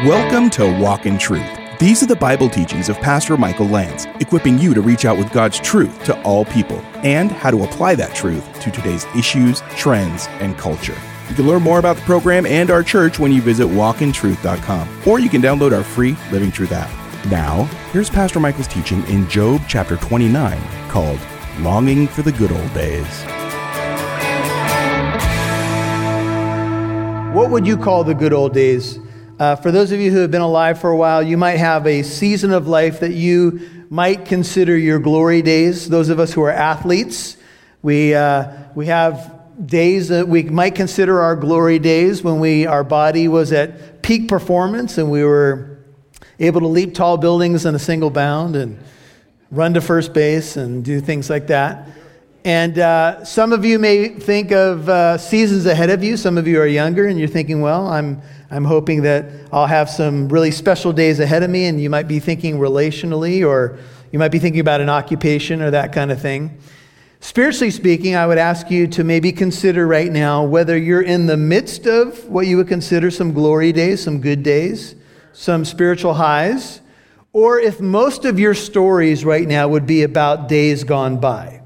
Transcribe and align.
Welcome 0.00 0.50
to 0.50 0.80
Walk 0.80 1.06
in 1.06 1.16
Truth. 1.16 1.46
These 1.78 2.02
are 2.02 2.06
the 2.06 2.16
Bible 2.16 2.48
teachings 2.48 2.88
of 2.88 2.96
Pastor 2.96 3.36
Michael 3.36 3.68
Lance, 3.68 4.06
equipping 4.18 4.58
you 4.58 4.74
to 4.74 4.80
reach 4.80 5.04
out 5.04 5.16
with 5.16 5.30
God's 5.30 5.60
truth 5.60 6.02
to 6.06 6.20
all 6.22 6.44
people 6.44 6.78
and 7.04 7.30
how 7.30 7.52
to 7.52 7.62
apply 7.62 7.94
that 7.94 8.12
truth 8.12 8.42
to 8.62 8.72
today's 8.72 9.04
issues, 9.16 9.60
trends, 9.76 10.26
and 10.40 10.58
culture. 10.58 10.96
You 11.28 11.36
can 11.36 11.46
learn 11.46 11.62
more 11.62 11.78
about 11.78 11.94
the 11.94 12.02
program 12.02 12.46
and 12.46 12.68
our 12.68 12.82
church 12.82 13.20
when 13.20 13.30
you 13.30 13.40
visit 13.40 13.68
walkintruth.com, 13.68 15.02
or 15.06 15.20
you 15.20 15.28
can 15.28 15.40
download 15.40 15.72
our 15.72 15.84
free 15.84 16.16
Living 16.32 16.50
Truth 16.50 16.72
app. 16.72 16.90
Now, 17.26 17.64
here's 17.92 18.10
Pastor 18.10 18.40
Michael's 18.40 18.66
teaching 18.66 19.06
in 19.06 19.28
Job 19.28 19.60
chapter 19.68 19.96
29 19.98 20.60
called 20.88 21.20
Longing 21.60 22.08
for 22.08 22.22
the 22.22 22.32
Good 22.32 22.50
Old 22.50 22.74
Days. 22.74 23.24
What 27.32 27.50
would 27.50 27.68
you 27.68 27.76
call 27.76 28.02
the 28.02 28.14
good 28.14 28.32
old 28.32 28.52
days? 28.52 28.98
Uh, 29.38 29.56
for 29.56 29.72
those 29.72 29.92
of 29.92 30.00
you 30.00 30.10
who 30.10 30.18
have 30.18 30.30
been 30.30 30.42
alive 30.42 30.80
for 30.80 30.90
a 30.90 30.96
while, 30.96 31.22
you 31.22 31.36
might 31.36 31.56
have 31.56 31.86
a 31.86 32.02
season 32.02 32.52
of 32.52 32.68
life 32.68 33.00
that 33.00 33.12
you 33.12 33.86
might 33.88 34.26
consider 34.26 34.76
your 34.76 34.98
glory 34.98 35.42
days. 35.42 35.88
Those 35.88 36.10
of 36.10 36.20
us 36.20 36.32
who 36.32 36.42
are 36.42 36.50
athletes, 36.50 37.36
we, 37.82 38.14
uh, 38.14 38.52
we 38.74 38.86
have 38.86 39.40
days 39.64 40.08
that 40.08 40.28
we 40.28 40.42
might 40.44 40.74
consider 40.74 41.20
our 41.20 41.36
glory 41.36 41.78
days 41.78 42.22
when 42.22 42.40
we, 42.40 42.66
our 42.66 42.84
body 42.84 43.26
was 43.28 43.52
at 43.52 44.02
peak 44.02 44.28
performance 44.28 44.98
and 44.98 45.10
we 45.10 45.24
were 45.24 45.78
able 46.38 46.60
to 46.60 46.66
leap 46.66 46.94
tall 46.94 47.16
buildings 47.16 47.64
in 47.64 47.74
a 47.74 47.78
single 47.78 48.10
bound 48.10 48.54
and 48.54 48.78
run 49.50 49.74
to 49.74 49.80
first 49.80 50.12
base 50.12 50.56
and 50.56 50.84
do 50.84 51.00
things 51.00 51.30
like 51.30 51.46
that. 51.48 51.88
And 52.44 52.76
uh, 52.76 53.24
some 53.24 53.52
of 53.52 53.64
you 53.64 53.78
may 53.78 54.08
think 54.08 54.50
of 54.50 54.88
uh, 54.88 55.16
seasons 55.16 55.64
ahead 55.66 55.90
of 55.90 56.02
you. 56.02 56.16
Some 56.16 56.36
of 56.36 56.48
you 56.48 56.60
are 56.60 56.66
younger 56.66 57.06
and 57.06 57.16
you're 57.16 57.28
thinking, 57.28 57.60
well, 57.60 57.86
I'm, 57.86 58.20
I'm 58.50 58.64
hoping 58.64 59.02
that 59.02 59.26
I'll 59.52 59.68
have 59.68 59.88
some 59.88 60.28
really 60.28 60.50
special 60.50 60.92
days 60.92 61.20
ahead 61.20 61.44
of 61.44 61.50
me. 61.50 61.66
And 61.66 61.80
you 61.80 61.88
might 61.88 62.08
be 62.08 62.18
thinking 62.18 62.58
relationally, 62.58 63.46
or 63.46 63.78
you 64.10 64.18
might 64.18 64.32
be 64.32 64.40
thinking 64.40 64.60
about 64.60 64.80
an 64.80 64.88
occupation 64.88 65.62
or 65.62 65.70
that 65.70 65.92
kind 65.92 66.10
of 66.10 66.20
thing. 66.20 66.58
Spiritually 67.20 67.70
speaking, 67.70 68.16
I 68.16 68.26
would 68.26 68.38
ask 68.38 68.68
you 68.68 68.88
to 68.88 69.04
maybe 69.04 69.30
consider 69.30 69.86
right 69.86 70.10
now 70.10 70.42
whether 70.42 70.76
you're 70.76 71.02
in 71.02 71.26
the 71.26 71.36
midst 71.36 71.86
of 71.86 72.28
what 72.28 72.48
you 72.48 72.56
would 72.56 72.66
consider 72.66 73.12
some 73.12 73.32
glory 73.32 73.70
days, 73.70 74.02
some 74.02 74.20
good 74.20 74.42
days, 74.42 74.96
some 75.32 75.64
spiritual 75.64 76.14
highs, 76.14 76.80
or 77.32 77.60
if 77.60 77.80
most 77.80 78.24
of 78.24 78.40
your 78.40 78.54
stories 78.54 79.24
right 79.24 79.46
now 79.46 79.68
would 79.68 79.86
be 79.86 80.02
about 80.02 80.48
days 80.48 80.82
gone 80.82 81.18
by. 81.18 81.61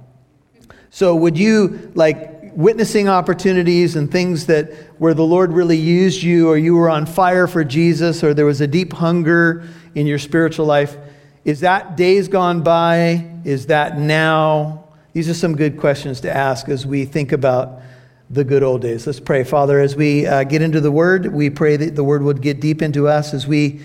So, 0.97 1.15
would 1.15 1.37
you 1.37 1.93
like 1.95 2.53
witnessing 2.55 3.07
opportunities 3.07 3.97
and 3.97 4.11
things 4.11 4.47
that 4.47 4.73
where 4.99 5.13
the 5.13 5.27
Lord 5.27 5.53
really 5.53 5.77
used 5.77 6.23
you, 6.23 6.49
or 6.49 6.57
you 6.57 6.75
were 6.75 6.89
on 6.89 7.05
fire 7.05 7.47
for 7.47 7.65
Jesus, 7.65 8.25
or 8.25 8.33
there 8.33 8.47
was 8.47 8.63
a 8.63 8.67
deep 8.67 8.95
hunger 8.95 9.69
in 9.95 10.07
your 10.07 10.19
spiritual 10.19 10.65
life? 10.65 10.97
Is 11.45 11.61
that 11.61 11.99
days 11.99 12.29
gone 12.29 12.63
by? 12.63 13.29
Is 13.45 13.67
that 13.67 13.99
now? 13.99 14.89
These 15.13 15.29
are 15.29 15.35
some 15.35 15.55
good 15.55 15.79
questions 15.79 16.23
to 16.23 16.35
ask 16.35 16.67
as 16.71 16.87
we 16.87 17.05
think 17.05 17.33
about 17.33 17.83
the 18.31 18.43
good 18.43 18.63
old 18.63 18.81
days. 18.81 19.07
Let's 19.07 19.21
pray. 19.21 19.45
Father, 19.45 19.79
as 19.79 19.97
we 19.97 20.27
uh, 20.27 20.45
get 20.45 20.63
into 20.63 20.81
the 20.81 20.91
Word, 20.91 21.27
we 21.27 21.51
pray 21.51 21.77
that 21.77 21.95
the 21.95 22.05
Word 22.05 22.23
would 22.23 22.41
get 22.41 22.59
deep 22.59 22.81
into 22.81 23.07
us 23.07 23.35
as 23.35 23.47
we 23.47 23.83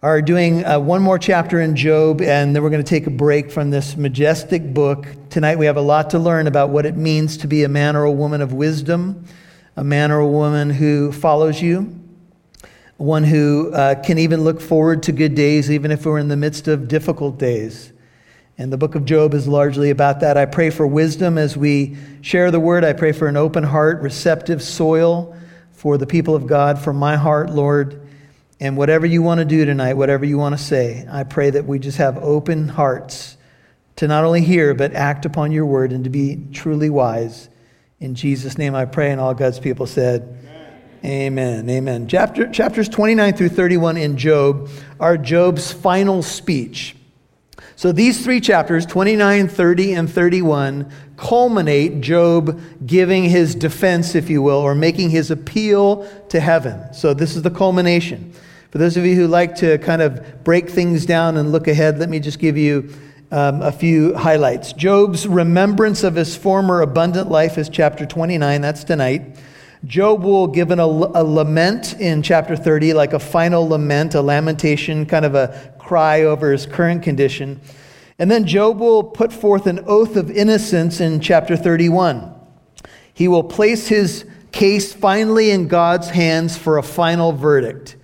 are 0.00 0.22
doing 0.22 0.64
uh, 0.64 0.78
one 0.78 1.02
more 1.02 1.18
chapter 1.18 1.60
in 1.60 1.74
Job, 1.74 2.20
and 2.20 2.54
then 2.54 2.62
we're 2.62 2.70
going 2.70 2.84
to 2.84 2.88
take 2.88 3.08
a 3.08 3.10
break 3.10 3.50
from 3.50 3.70
this 3.70 3.96
majestic 3.96 4.72
book. 4.72 5.08
Tonight 5.28 5.58
we 5.58 5.66
have 5.66 5.76
a 5.76 5.80
lot 5.80 6.10
to 6.10 6.20
learn 6.20 6.46
about 6.46 6.70
what 6.70 6.86
it 6.86 6.96
means 6.96 7.36
to 7.38 7.48
be 7.48 7.64
a 7.64 7.68
man 7.68 7.96
or 7.96 8.04
a 8.04 8.12
woman 8.12 8.40
of 8.40 8.52
wisdom, 8.52 9.24
a 9.74 9.82
man 9.82 10.12
or 10.12 10.20
a 10.20 10.28
woman 10.28 10.70
who 10.70 11.10
follows 11.10 11.60
you, 11.60 11.98
one 12.96 13.24
who 13.24 13.72
uh, 13.72 14.00
can 14.00 14.18
even 14.18 14.44
look 14.44 14.60
forward 14.60 15.02
to 15.02 15.10
good 15.10 15.34
days, 15.34 15.68
even 15.68 15.90
if 15.90 16.06
we're 16.06 16.18
in 16.18 16.28
the 16.28 16.36
midst 16.36 16.68
of 16.68 16.86
difficult 16.86 17.36
days. 17.36 17.92
And 18.56 18.72
the 18.72 18.78
book 18.78 18.94
of 18.94 19.04
Job 19.04 19.34
is 19.34 19.48
largely 19.48 19.90
about 19.90 20.20
that. 20.20 20.36
I 20.36 20.46
pray 20.46 20.70
for 20.70 20.86
wisdom 20.86 21.36
as 21.38 21.56
we 21.56 21.96
share 22.20 22.52
the 22.52 22.60
word. 22.60 22.84
I 22.84 22.92
pray 22.92 23.10
for 23.10 23.26
an 23.26 23.36
open 23.36 23.64
heart, 23.64 24.00
receptive 24.00 24.62
soil 24.62 25.36
for 25.72 25.98
the 25.98 26.06
people 26.06 26.36
of 26.36 26.46
God, 26.46 26.78
for 26.78 26.92
my 26.92 27.16
heart, 27.16 27.50
Lord. 27.50 28.07
And 28.60 28.76
whatever 28.76 29.06
you 29.06 29.22
want 29.22 29.38
to 29.38 29.44
do 29.44 29.64
tonight, 29.64 29.94
whatever 29.94 30.24
you 30.24 30.36
want 30.36 30.58
to 30.58 30.62
say, 30.62 31.06
I 31.10 31.24
pray 31.24 31.50
that 31.50 31.64
we 31.66 31.78
just 31.78 31.98
have 31.98 32.18
open 32.18 32.68
hearts 32.68 33.36
to 33.96 34.08
not 34.08 34.24
only 34.24 34.40
hear, 34.40 34.74
but 34.74 34.94
act 34.94 35.24
upon 35.24 35.52
your 35.52 35.66
word 35.66 35.92
and 35.92 36.04
to 36.04 36.10
be 36.10 36.40
truly 36.52 36.90
wise. 36.90 37.48
In 38.00 38.14
Jesus' 38.14 38.58
name 38.58 38.74
I 38.74 38.84
pray, 38.84 39.10
and 39.10 39.20
all 39.20 39.34
God's 39.34 39.58
people 39.58 39.86
said, 39.86 40.22
Amen. 41.04 41.66
Amen. 41.66 41.70
Amen. 41.70 42.08
Chapter, 42.08 42.50
chapters 42.50 42.88
29 42.88 43.34
through 43.34 43.48
31 43.50 43.96
in 43.96 44.16
Job 44.16 44.68
are 44.98 45.16
Job's 45.16 45.72
final 45.72 46.22
speech. 46.22 46.96
So 47.76 47.92
these 47.92 48.24
three 48.24 48.40
chapters, 48.40 48.84
29, 48.86 49.46
30, 49.46 49.92
and 49.92 50.10
31, 50.10 50.90
culminate 51.16 52.00
Job 52.00 52.60
giving 52.84 53.22
his 53.24 53.54
defense, 53.54 54.16
if 54.16 54.28
you 54.28 54.42
will, 54.42 54.58
or 54.58 54.74
making 54.74 55.10
his 55.10 55.30
appeal 55.30 56.08
to 56.30 56.40
heaven. 56.40 56.92
So 56.92 57.14
this 57.14 57.36
is 57.36 57.42
the 57.42 57.52
culmination. 57.52 58.32
For 58.70 58.78
those 58.78 58.96
of 58.98 59.06
you 59.06 59.14
who 59.14 59.26
like 59.26 59.54
to 59.56 59.78
kind 59.78 60.02
of 60.02 60.44
break 60.44 60.68
things 60.68 61.06
down 61.06 61.38
and 61.38 61.52
look 61.52 61.68
ahead, 61.68 61.98
let 61.98 62.10
me 62.10 62.20
just 62.20 62.38
give 62.38 62.58
you 62.58 62.92
um, 63.30 63.62
a 63.62 63.72
few 63.72 64.14
highlights. 64.14 64.72
Job's 64.74 65.26
remembrance 65.26 66.04
of 66.04 66.14
his 66.14 66.36
former 66.36 66.82
abundant 66.82 67.30
life 67.30 67.56
is 67.56 67.68
chapter 67.68 68.04
29. 68.04 68.60
That's 68.60 68.84
tonight. 68.84 69.36
Job 69.84 70.22
will 70.22 70.46
give 70.46 70.70
an, 70.70 70.80
a, 70.80 70.86
a 70.86 71.24
lament 71.24 71.94
in 72.00 72.22
chapter 72.22 72.56
30, 72.56 72.94
like 72.94 73.12
a 73.12 73.18
final 73.18 73.66
lament, 73.66 74.14
a 74.14 74.20
lamentation, 74.20 75.06
kind 75.06 75.24
of 75.24 75.34
a 75.34 75.74
cry 75.78 76.22
over 76.22 76.52
his 76.52 76.66
current 76.66 77.02
condition. 77.02 77.60
And 78.18 78.30
then 78.30 78.46
Job 78.46 78.80
will 78.80 79.04
put 79.04 79.32
forth 79.32 79.66
an 79.66 79.84
oath 79.86 80.16
of 80.16 80.30
innocence 80.30 81.00
in 81.00 81.20
chapter 81.20 81.56
31. 81.56 82.34
He 83.14 83.28
will 83.28 83.44
place 83.44 83.88
his 83.88 84.26
case 84.52 84.92
finally 84.92 85.50
in 85.50 85.68
God's 85.68 86.10
hands 86.10 86.56
for 86.56 86.78
a 86.78 86.82
final 86.82 87.32
verdict. 87.32 87.96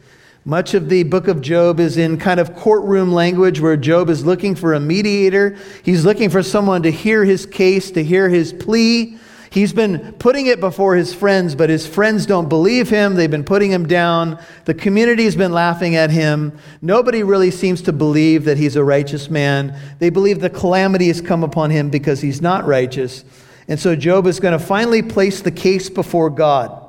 Much 0.47 0.75
of 0.75 0.91
the 0.91 1.05
book 1.05 1.27
of 1.27 1.41
Job 1.41 1.81
is 1.81 1.97
in 1.97 2.19
kind 2.19 2.39
of 2.39 2.55
courtroom 2.55 3.13
language 3.13 3.61
where 3.61 3.79
Job 3.79 4.11
is 4.11 4.27
looking 4.27 4.55
for 4.55 4.75
a 4.75 4.81
mediator. 4.81 5.57
He's 5.83 6.05
looking 6.05 6.29
for 6.29 6.43
someone 6.43 6.83
to 6.83 6.91
hear 6.91 7.25
his 7.25 7.47
case, 7.47 7.91
to 7.93 8.05
hear 8.05 8.29
his 8.29 8.53
plea. 8.53 9.17
He's 9.49 9.73
been 9.73 10.13
putting 10.19 10.45
it 10.45 10.61
before 10.61 10.97
his 10.97 11.15
friends, 11.15 11.55
but 11.55 11.71
his 11.71 11.87
friends 11.87 12.27
don't 12.27 12.51
believe 12.51 12.91
him. 12.91 13.15
They've 13.15 13.31
been 13.31 13.43
putting 13.43 13.71
him 13.71 13.89
down. 13.89 14.39
The 14.67 14.75
community's 14.75 15.35
been 15.35 15.53
laughing 15.53 15.97
at 15.97 16.11
him. 16.11 16.59
Nobody 16.83 17.23
really 17.23 17.51
seems 17.51 17.81
to 17.83 17.93
believe 17.95 18.45
that 18.45 18.59
he's 18.59 18.77
a 18.77 18.85
righteous 18.85 19.31
man. 19.31 19.75
They 19.99 20.11
believe 20.11 20.41
the 20.41 20.51
calamity 20.51 21.07
has 21.07 21.23
come 21.23 21.43
upon 21.43 21.71
him 21.71 21.89
because 21.89 22.21
he's 22.21 22.43
not 22.43 22.67
righteous. 22.67 23.25
And 23.67 23.81
so 23.81 23.97
Job 23.97 24.27
is 24.27 24.41
going 24.41 24.59
to 24.59 24.63
finally 24.63 25.01
place 25.01 25.41
the 25.41 25.51
case 25.51 25.89
before 25.89 26.29
God. 26.29 26.84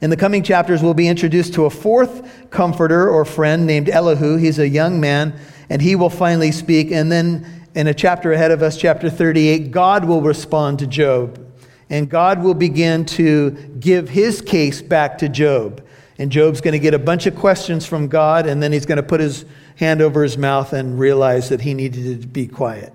In 0.00 0.10
the 0.10 0.16
coming 0.16 0.44
chapters, 0.44 0.82
we'll 0.82 0.94
be 0.94 1.08
introduced 1.08 1.54
to 1.54 1.64
a 1.64 1.70
fourth 1.70 2.50
comforter 2.50 3.10
or 3.10 3.24
friend 3.24 3.66
named 3.66 3.88
Elihu. 3.88 4.36
He's 4.36 4.60
a 4.60 4.68
young 4.68 5.00
man, 5.00 5.34
and 5.68 5.82
he 5.82 5.96
will 5.96 6.10
finally 6.10 6.52
speak. 6.52 6.92
And 6.92 7.10
then 7.10 7.66
in 7.74 7.88
a 7.88 7.94
chapter 7.94 8.32
ahead 8.32 8.52
of 8.52 8.62
us, 8.62 8.76
chapter 8.76 9.10
38, 9.10 9.72
God 9.72 10.04
will 10.04 10.22
respond 10.22 10.78
to 10.78 10.86
Job. 10.86 11.44
And 11.90 12.08
God 12.08 12.42
will 12.42 12.54
begin 12.54 13.06
to 13.06 13.50
give 13.80 14.08
his 14.08 14.40
case 14.40 14.80
back 14.82 15.18
to 15.18 15.28
Job. 15.28 15.84
And 16.18 16.30
Job's 16.30 16.60
going 16.60 16.72
to 16.72 16.78
get 16.78 16.94
a 16.94 16.98
bunch 16.98 17.26
of 17.26 17.34
questions 17.34 17.84
from 17.84 18.06
God, 18.06 18.46
and 18.46 18.62
then 18.62 18.72
he's 18.72 18.86
going 18.86 18.96
to 18.96 19.02
put 19.02 19.20
his 19.20 19.44
hand 19.76 20.00
over 20.00 20.22
his 20.22 20.38
mouth 20.38 20.72
and 20.72 20.98
realize 20.98 21.48
that 21.48 21.60
he 21.60 21.74
needed 21.74 22.22
to 22.22 22.26
be 22.28 22.46
quiet. 22.46 22.92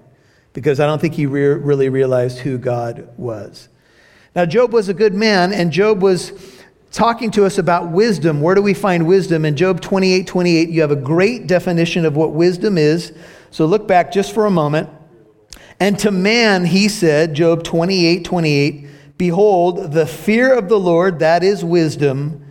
Because 0.53 0.79
I 0.79 0.85
don't 0.85 0.99
think 0.99 1.15
he 1.15 1.25
re- 1.25 1.47
really 1.47 1.89
realized 1.89 2.39
who 2.39 2.57
God 2.57 3.09
was. 3.17 3.67
Now, 4.35 4.45
Job 4.45 4.71
was 4.71 4.89
a 4.89 4.93
good 4.93 5.13
man, 5.13 5.51
and 5.51 5.71
Job 5.71 6.01
was 6.01 6.31
talking 6.93 7.31
to 7.31 7.43
us 7.43 7.57
about 7.57 7.91
wisdom. 7.91 8.39
Where 8.39 8.55
do 8.55 8.61
we 8.61 8.73
find 8.73 9.07
wisdom? 9.07 9.43
In 9.43 9.57
Job 9.57 9.81
28 9.81 10.25
28, 10.25 10.69
you 10.69 10.81
have 10.81 10.91
a 10.91 10.95
great 10.95 11.47
definition 11.47 12.05
of 12.05 12.15
what 12.15 12.31
wisdom 12.31 12.77
is. 12.77 13.11
So 13.51 13.65
look 13.65 13.87
back 13.87 14.11
just 14.11 14.33
for 14.33 14.45
a 14.45 14.51
moment. 14.51 14.89
And 15.79 15.99
to 15.99 16.11
man, 16.11 16.65
he 16.65 16.87
said, 16.87 17.33
Job 17.33 17.63
28 17.63 18.23
28, 18.23 18.87
Behold, 19.17 19.91
the 19.91 20.05
fear 20.05 20.53
of 20.53 20.69
the 20.69 20.79
Lord, 20.79 21.19
that 21.19 21.43
is 21.43 21.65
wisdom, 21.65 22.45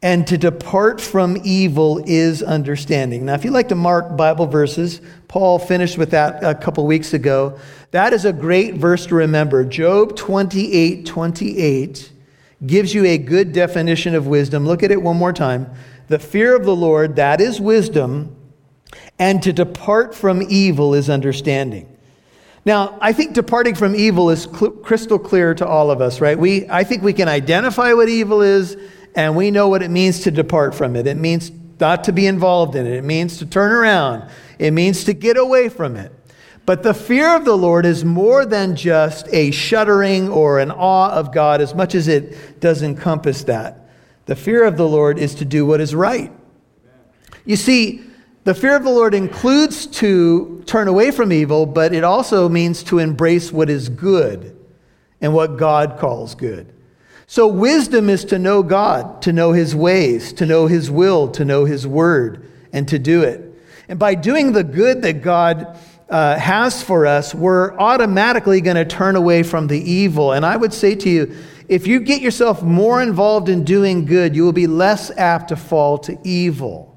and 0.00 0.26
to 0.28 0.38
depart 0.38 1.00
from 1.00 1.36
evil 1.44 2.02
is 2.06 2.42
understanding. 2.42 3.26
Now, 3.26 3.34
if 3.34 3.44
you 3.44 3.50
like 3.50 3.68
to 3.68 3.74
mark 3.74 4.16
Bible 4.16 4.46
verses, 4.46 5.00
Paul 5.28 5.58
finished 5.58 5.98
with 5.98 6.10
that 6.10 6.42
a 6.42 6.54
couple 6.54 6.86
weeks 6.86 7.14
ago. 7.14 7.58
That 7.90 8.12
is 8.12 8.24
a 8.24 8.32
great 8.32 8.74
verse 8.74 9.06
to 9.06 9.16
remember. 9.16 9.64
Job 9.64 10.16
28 10.16 11.04
28 11.04 12.12
gives 12.66 12.94
you 12.94 13.04
a 13.04 13.18
good 13.18 13.52
definition 13.52 14.14
of 14.14 14.26
wisdom. 14.26 14.66
Look 14.66 14.82
at 14.82 14.90
it 14.90 15.02
one 15.02 15.16
more 15.16 15.32
time. 15.32 15.70
The 16.08 16.18
fear 16.18 16.54
of 16.54 16.64
the 16.64 16.76
Lord, 16.76 17.16
that 17.16 17.40
is 17.40 17.60
wisdom, 17.60 18.36
and 19.18 19.42
to 19.42 19.52
depart 19.52 20.14
from 20.14 20.42
evil 20.42 20.94
is 20.94 21.08
understanding. 21.08 21.88
Now, 22.64 22.96
I 23.00 23.12
think 23.12 23.32
departing 23.32 23.74
from 23.74 23.94
evil 23.96 24.30
is 24.30 24.44
cl- 24.44 24.70
crystal 24.70 25.18
clear 25.18 25.54
to 25.54 25.66
all 25.66 25.90
of 25.90 26.00
us, 26.00 26.20
right? 26.20 26.38
We, 26.38 26.68
I 26.68 26.84
think 26.84 27.02
we 27.02 27.12
can 27.12 27.28
identify 27.28 27.92
what 27.92 28.08
evil 28.08 28.42
is, 28.42 28.76
and 29.14 29.34
we 29.36 29.50
know 29.50 29.68
what 29.68 29.82
it 29.82 29.90
means 29.90 30.20
to 30.20 30.30
depart 30.30 30.74
from 30.74 30.94
it. 30.94 31.06
It 31.06 31.16
means 31.16 31.50
not 31.80 32.04
to 32.04 32.12
be 32.12 32.26
involved 32.26 32.76
in 32.76 32.86
it. 32.86 32.92
It 32.92 33.04
means 33.04 33.38
to 33.38 33.46
turn 33.46 33.72
around. 33.72 34.30
It 34.58 34.70
means 34.70 35.04
to 35.04 35.12
get 35.12 35.36
away 35.36 35.68
from 35.68 35.96
it. 35.96 36.12
But 36.64 36.82
the 36.82 36.94
fear 36.94 37.34
of 37.34 37.44
the 37.44 37.56
Lord 37.56 37.84
is 37.84 38.04
more 38.04 38.46
than 38.46 38.76
just 38.76 39.26
a 39.32 39.50
shuddering 39.50 40.28
or 40.28 40.60
an 40.60 40.70
awe 40.70 41.10
of 41.10 41.32
God, 41.32 41.60
as 41.60 41.74
much 41.74 41.94
as 41.94 42.06
it 42.06 42.60
does 42.60 42.82
encompass 42.82 43.44
that. 43.44 43.90
The 44.26 44.36
fear 44.36 44.64
of 44.64 44.76
the 44.76 44.86
Lord 44.86 45.18
is 45.18 45.34
to 45.36 45.44
do 45.44 45.66
what 45.66 45.80
is 45.80 45.94
right. 45.94 46.32
You 47.44 47.56
see, 47.56 48.02
the 48.44 48.54
fear 48.54 48.76
of 48.76 48.84
the 48.84 48.90
Lord 48.90 49.14
includes 49.14 49.86
to 49.86 50.62
turn 50.66 50.86
away 50.86 51.10
from 51.10 51.32
evil, 51.32 51.66
but 51.66 51.92
it 51.92 52.04
also 52.04 52.48
means 52.48 52.84
to 52.84 52.98
embrace 52.98 53.52
what 53.52 53.68
is 53.68 53.88
good 53.88 54.56
and 55.20 55.34
what 55.34 55.56
God 55.56 55.98
calls 55.98 56.34
good. 56.34 56.72
So, 57.26 57.46
wisdom 57.46 58.10
is 58.10 58.24
to 58.26 58.38
know 58.38 58.62
God, 58.62 59.22
to 59.22 59.32
know 59.32 59.52
his 59.52 59.74
ways, 59.74 60.32
to 60.34 60.46
know 60.46 60.66
his 60.66 60.90
will, 60.90 61.28
to 61.28 61.44
know 61.44 61.64
his 61.64 61.86
word, 61.86 62.46
and 62.72 62.86
to 62.88 62.98
do 62.98 63.22
it. 63.22 63.48
And 63.88 63.98
by 63.98 64.14
doing 64.14 64.52
the 64.52 64.64
good 64.64 65.02
that 65.02 65.22
God 65.22 65.78
uh, 66.12 66.38
has 66.38 66.82
for 66.82 67.06
us, 67.06 67.34
we're 67.34 67.76
automatically 67.78 68.60
going 68.60 68.76
to 68.76 68.84
turn 68.84 69.16
away 69.16 69.42
from 69.42 69.66
the 69.66 69.80
evil. 69.80 70.32
And 70.32 70.44
I 70.44 70.56
would 70.56 70.74
say 70.74 70.94
to 70.94 71.08
you, 71.08 71.34
if 71.68 71.86
you 71.86 72.00
get 72.00 72.20
yourself 72.20 72.62
more 72.62 73.02
involved 73.02 73.48
in 73.48 73.64
doing 73.64 74.04
good, 74.04 74.36
you 74.36 74.44
will 74.44 74.52
be 74.52 74.66
less 74.66 75.10
apt 75.16 75.48
to 75.48 75.56
fall 75.56 75.96
to 75.98 76.18
evil. 76.22 76.94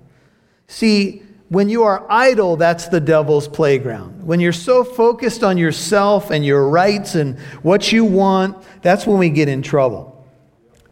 See, 0.68 1.24
when 1.48 1.70
you 1.70 1.84
are 1.84 2.06
idle, 2.10 2.58
that's 2.58 2.90
the 2.90 3.00
devil's 3.00 3.48
playground. 3.48 4.22
When 4.26 4.42
you're 4.42 4.52
so 4.52 4.84
focused 4.84 5.46
on 5.46 5.58
yourself 5.58 6.30
and 6.30 6.46
your 6.46 6.68
rights 6.68 7.16
and 7.16 7.40
what 7.62 7.94
you 7.94 8.04
want, 8.04 8.62
that's 8.82 9.08
when 9.08 9.18
we 9.18 9.30
get 9.30 9.48
in 9.48 9.62
trouble. 9.62 10.12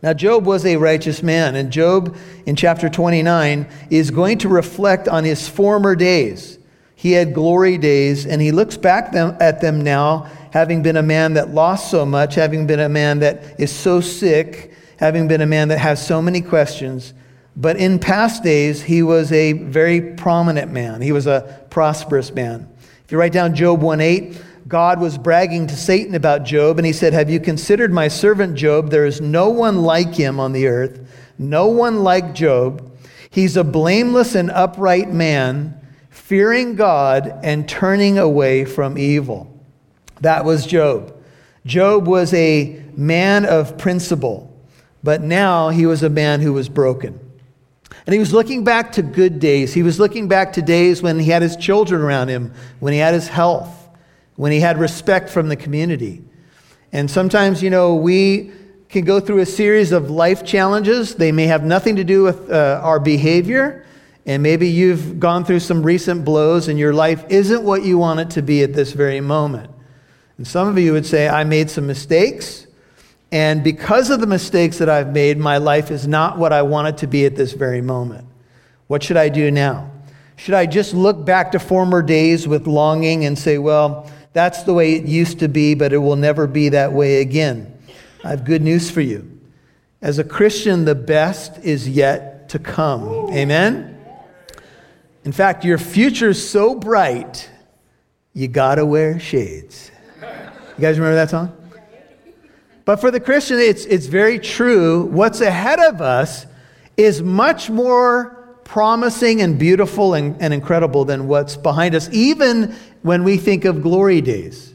Now, 0.01 0.13
Job 0.13 0.45
was 0.45 0.65
a 0.65 0.77
righteous 0.77 1.21
man, 1.21 1.55
and 1.55 1.71
Job 1.71 2.15
in 2.45 2.55
chapter 2.55 2.87
29 2.87 3.67
is 3.89 4.11
going 4.11 4.37
to 4.39 4.47
reflect 4.47 5.09
on 5.09 5.25
his 5.25 5.49
former 5.49 5.95
days. 5.95 6.57
He 7.03 7.11
had 7.11 7.33
glory 7.33 7.77
days, 7.77 8.25
and 8.25 8.41
he 8.41 8.53
looks 8.53 8.77
back 8.77 9.11
them, 9.11 9.35
at 9.41 9.59
them 9.59 9.81
now, 9.81 10.31
having 10.51 10.83
been 10.83 10.95
a 10.95 11.03
man 11.03 11.33
that 11.33 11.49
lost 11.49 11.91
so 11.91 12.05
much, 12.05 12.35
having 12.35 12.65
been 12.65 12.79
a 12.79 12.87
man 12.87 13.19
that 13.19 13.59
is 13.59 13.73
so 13.73 13.99
sick, 13.99 14.71
having 14.95 15.27
been 15.27 15.41
a 15.41 15.45
man 15.45 15.67
that 15.67 15.79
has 15.79 16.07
so 16.07 16.21
many 16.21 16.39
questions. 16.39 17.13
But 17.57 17.75
in 17.75 17.99
past 17.99 18.41
days, 18.41 18.81
he 18.81 19.03
was 19.03 19.33
a 19.33 19.51
very 19.51 20.13
prominent 20.13 20.71
man. 20.71 21.01
He 21.01 21.11
was 21.11 21.27
a 21.27 21.65
prosperous 21.69 22.31
man. 22.31 22.73
If 23.03 23.11
you 23.11 23.17
write 23.17 23.33
down 23.33 23.53
Job 23.53 23.81
1 23.81 23.99
8, 23.99 24.41
God 24.69 25.01
was 25.01 25.17
bragging 25.17 25.67
to 25.67 25.75
Satan 25.75 26.15
about 26.15 26.45
Job, 26.45 26.77
and 26.77 26.85
he 26.85 26.93
said, 26.93 27.11
Have 27.11 27.29
you 27.29 27.41
considered 27.41 27.91
my 27.91 28.07
servant 28.07 28.55
Job? 28.55 28.91
There 28.91 29.05
is 29.05 29.19
no 29.19 29.49
one 29.49 29.81
like 29.81 30.15
him 30.15 30.39
on 30.39 30.53
the 30.53 30.67
earth, 30.67 31.01
no 31.37 31.67
one 31.67 32.01
like 32.01 32.33
Job. 32.33 32.97
He's 33.29 33.57
a 33.57 33.65
blameless 33.65 34.35
and 34.35 34.49
upright 34.49 35.11
man, 35.11 35.82
fearing 36.23 36.75
God 36.75 37.39
and 37.43 37.67
turning 37.67 38.17
away 38.17 38.65
from 38.65 38.97
evil. 38.97 39.49
That 40.21 40.45
was 40.45 40.65
Job. 40.65 41.15
Job 41.65 42.07
was 42.07 42.33
a 42.33 42.83
man 42.95 43.45
of 43.45 43.77
principle, 43.77 44.53
but 45.03 45.21
now 45.21 45.69
he 45.69 45.85
was 45.85 46.03
a 46.03 46.09
man 46.09 46.41
who 46.41 46.53
was 46.53 46.69
broken. 46.69 47.19
And 48.05 48.13
he 48.13 48.19
was 48.19 48.33
looking 48.33 48.63
back 48.63 48.91
to 48.93 49.01
good 49.01 49.39
days. 49.39 49.73
He 49.73 49.83
was 49.83 49.99
looking 49.99 50.27
back 50.27 50.53
to 50.53 50.61
days 50.61 51.01
when 51.01 51.19
he 51.19 51.29
had 51.29 51.41
his 51.41 51.55
children 51.55 52.01
around 52.01 52.27
him, 52.27 52.53
when 52.79 52.93
he 52.93 52.99
had 52.99 53.13
his 53.13 53.27
health 53.27 53.83
when 54.35 54.51
he 54.51 54.59
had 54.59 54.77
respect 54.77 55.29
from 55.29 55.47
the 55.47 55.55
community. 55.55 56.23
And 56.91 57.09
sometimes, 57.09 57.61
you 57.61 57.69
know, 57.69 57.95
we 57.95 58.51
can 58.89 59.05
go 59.05 59.19
through 59.19 59.39
a 59.39 59.45
series 59.45 59.91
of 59.91 60.09
life 60.09 60.45
challenges. 60.45 61.15
They 61.15 61.31
may 61.31 61.45
have 61.45 61.63
nothing 61.63 61.95
to 61.95 62.03
do 62.03 62.23
with 62.23 62.51
uh, 62.51 62.79
our 62.83 62.99
behavior. 62.99 63.85
And 64.25 64.41
maybe 64.41 64.69
you've 64.69 65.19
gone 65.19 65.43
through 65.43 65.59
some 65.59 65.83
recent 65.83 66.23
blows 66.23 66.67
and 66.67 66.79
your 66.79 66.93
life 66.93 67.25
isn't 67.29 67.63
what 67.63 67.83
you 67.83 67.97
want 67.97 68.21
it 68.21 68.29
to 68.31 68.41
be 68.41 68.63
at 68.63 68.73
this 68.73 68.93
very 68.93 69.19
moment. 69.19 69.69
And 70.37 70.47
some 70.47 70.67
of 70.67 70.79
you 70.79 70.93
would 70.93 71.05
say, 71.05 71.27
I 71.27 71.43
made 71.43 71.69
some 71.69 71.87
mistakes. 71.87 72.65
And 73.31 73.63
because 73.63 74.09
of 74.09 74.21
the 74.21 74.27
mistakes 74.27 74.77
that 74.77 74.89
I've 74.89 75.11
made, 75.11 75.37
my 75.37 75.57
life 75.57 75.91
is 75.91 76.07
not 76.07 76.37
what 76.37 76.53
I 76.53 76.61
want 76.61 76.87
it 76.87 76.97
to 76.99 77.07
be 77.07 77.25
at 77.25 77.35
this 77.35 77.53
very 77.53 77.81
moment. 77.81 78.27
What 78.87 79.03
should 79.03 79.17
I 79.17 79.29
do 79.29 79.51
now? 79.51 79.91
Should 80.35 80.53
I 80.53 80.65
just 80.65 80.93
look 80.93 81.25
back 81.25 81.51
to 81.51 81.59
former 81.59 82.01
days 82.01 82.47
with 82.47 82.65
longing 82.65 83.25
and 83.25 83.37
say, 83.37 83.57
well, 83.57 84.09
that's 84.33 84.63
the 84.63 84.73
way 84.73 84.93
it 84.93 85.05
used 85.05 85.39
to 85.39 85.47
be, 85.47 85.73
but 85.73 85.93
it 85.93 85.97
will 85.97 86.15
never 86.15 86.47
be 86.47 86.69
that 86.69 86.93
way 86.93 87.21
again. 87.21 87.77
I 88.23 88.29
have 88.29 88.45
good 88.45 88.61
news 88.61 88.89
for 88.89 89.01
you. 89.01 89.29
As 90.01 90.17
a 90.17 90.23
Christian, 90.23 90.85
the 90.85 90.95
best 90.95 91.59
is 91.63 91.87
yet 91.87 92.49
to 92.49 92.59
come. 92.59 93.29
Amen? 93.31 93.92
In 95.25 95.31
fact, 95.31 95.63
your 95.63 95.77
future's 95.77 96.45
so 96.45 96.75
bright, 96.75 97.49
you 98.33 98.47
gotta 98.47 98.85
wear 98.85 99.19
shades. 99.19 99.89
You 100.21 100.81
guys 100.81 100.99
remember 100.99 101.15
that 101.15 101.29
song? 101.29 101.55
But 102.85 102.97
for 102.97 103.11
the 103.11 103.19
Christian, 103.19 103.59
it's, 103.59 103.85
it's 103.85 104.07
very 104.07 104.39
true. 104.39 105.05
What's 105.05 105.39
ahead 105.39 105.79
of 105.79 106.01
us 106.01 106.45
is 106.97 107.21
much 107.21 107.69
more 107.69 108.57
promising 108.65 109.41
and 109.41 109.57
beautiful 109.57 110.13
and, 110.13 110.41
and 110.41 110.53
incredible 110.53 111.05
than 111.05 111.27
what's 111.27 111.55
behind 111.55 111.95
us, 111.95 112.09
even 112.11 112.75
when 113.01 113.23
we 113.23 113.37
think 113.37 113.63
of 113.63 113.81
glory 113.81 114.19
days. 114.19 114.73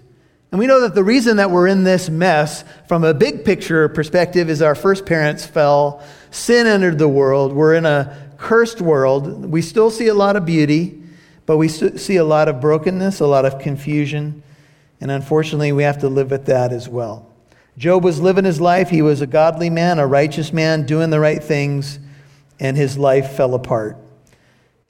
And 0.50 0.58
we 0.58 0.66
know 0.66 0.80
that 0.80 0.94
the 0.94 1.04
reason 1.04 1.36
that 1.36 1.50
we're 1.50 1.66
in 1.66 1.84
this 1.84 2.08
mess 2.08 2.64
from 2.86 3.04
a 3.04 3.12
big 3.12 3.44
picture 3.44 3.86
perspective 3.90 4.48
is 4.48 4.62
our 4.62 4.74
first 4.74 5.04
parents 5.04 5.44
fell, 5.44 6.02
sin 6.30 6.66
entered 6.66 6.98
the 6.98 7.08
world, 7.08 7.52
we're 7.52 7.74
in 7.74 7.84
a 7.84 8.27
cursed 8.38 8.80
world. 8.80 9.44
We 9.44 9.60
still 9.60 9.90
see 9.90 10.06
a 10.06 10.14
lot 10.14 10.36
of 10.36 10.46
beauty, 10.46 11.02
but 11.44 11.56
we 11.58 11.68
see 11.68 12.16
a 12.16 12.24
lot 12.24 12.48
of 12.48 12.60
brokenness, 12.60 13.20
a 13.20 13.26
lot 13.26 13.44
of 13.44 13.58
confusion, 13.58 14.42
and 15.00 15.10
unfortunately, 15.10 15.72
we 15.72 15.84
have 15.84 15.98
to 15.98 16.08
live 16.08 16.30
with 16.30 16.46
that 16.46 16.72
as 16.72 16.88
well. 16.88 17.26
Job 17.76 18.02
was 18.02 18.20
living 18.20 18.44
his 18.44 18.60
life. 18.60 18.90
He 18.90 19.02
was 19.02 19.20
a 19.20 19.26
godly 19.26 19.70
man, 19.70 20.00
a 20.00 20.06
righteous 20.06 20.52
man, 20.52 20.86
doing 20.86 21.10
the 21.10 21.20
right 21.20 21.42
things 21.42 22.00
and 22.60 22.76
his 22.76 22.98
life 22.98 23.32
fell 23.32 23.54
apart. 23.54 23.96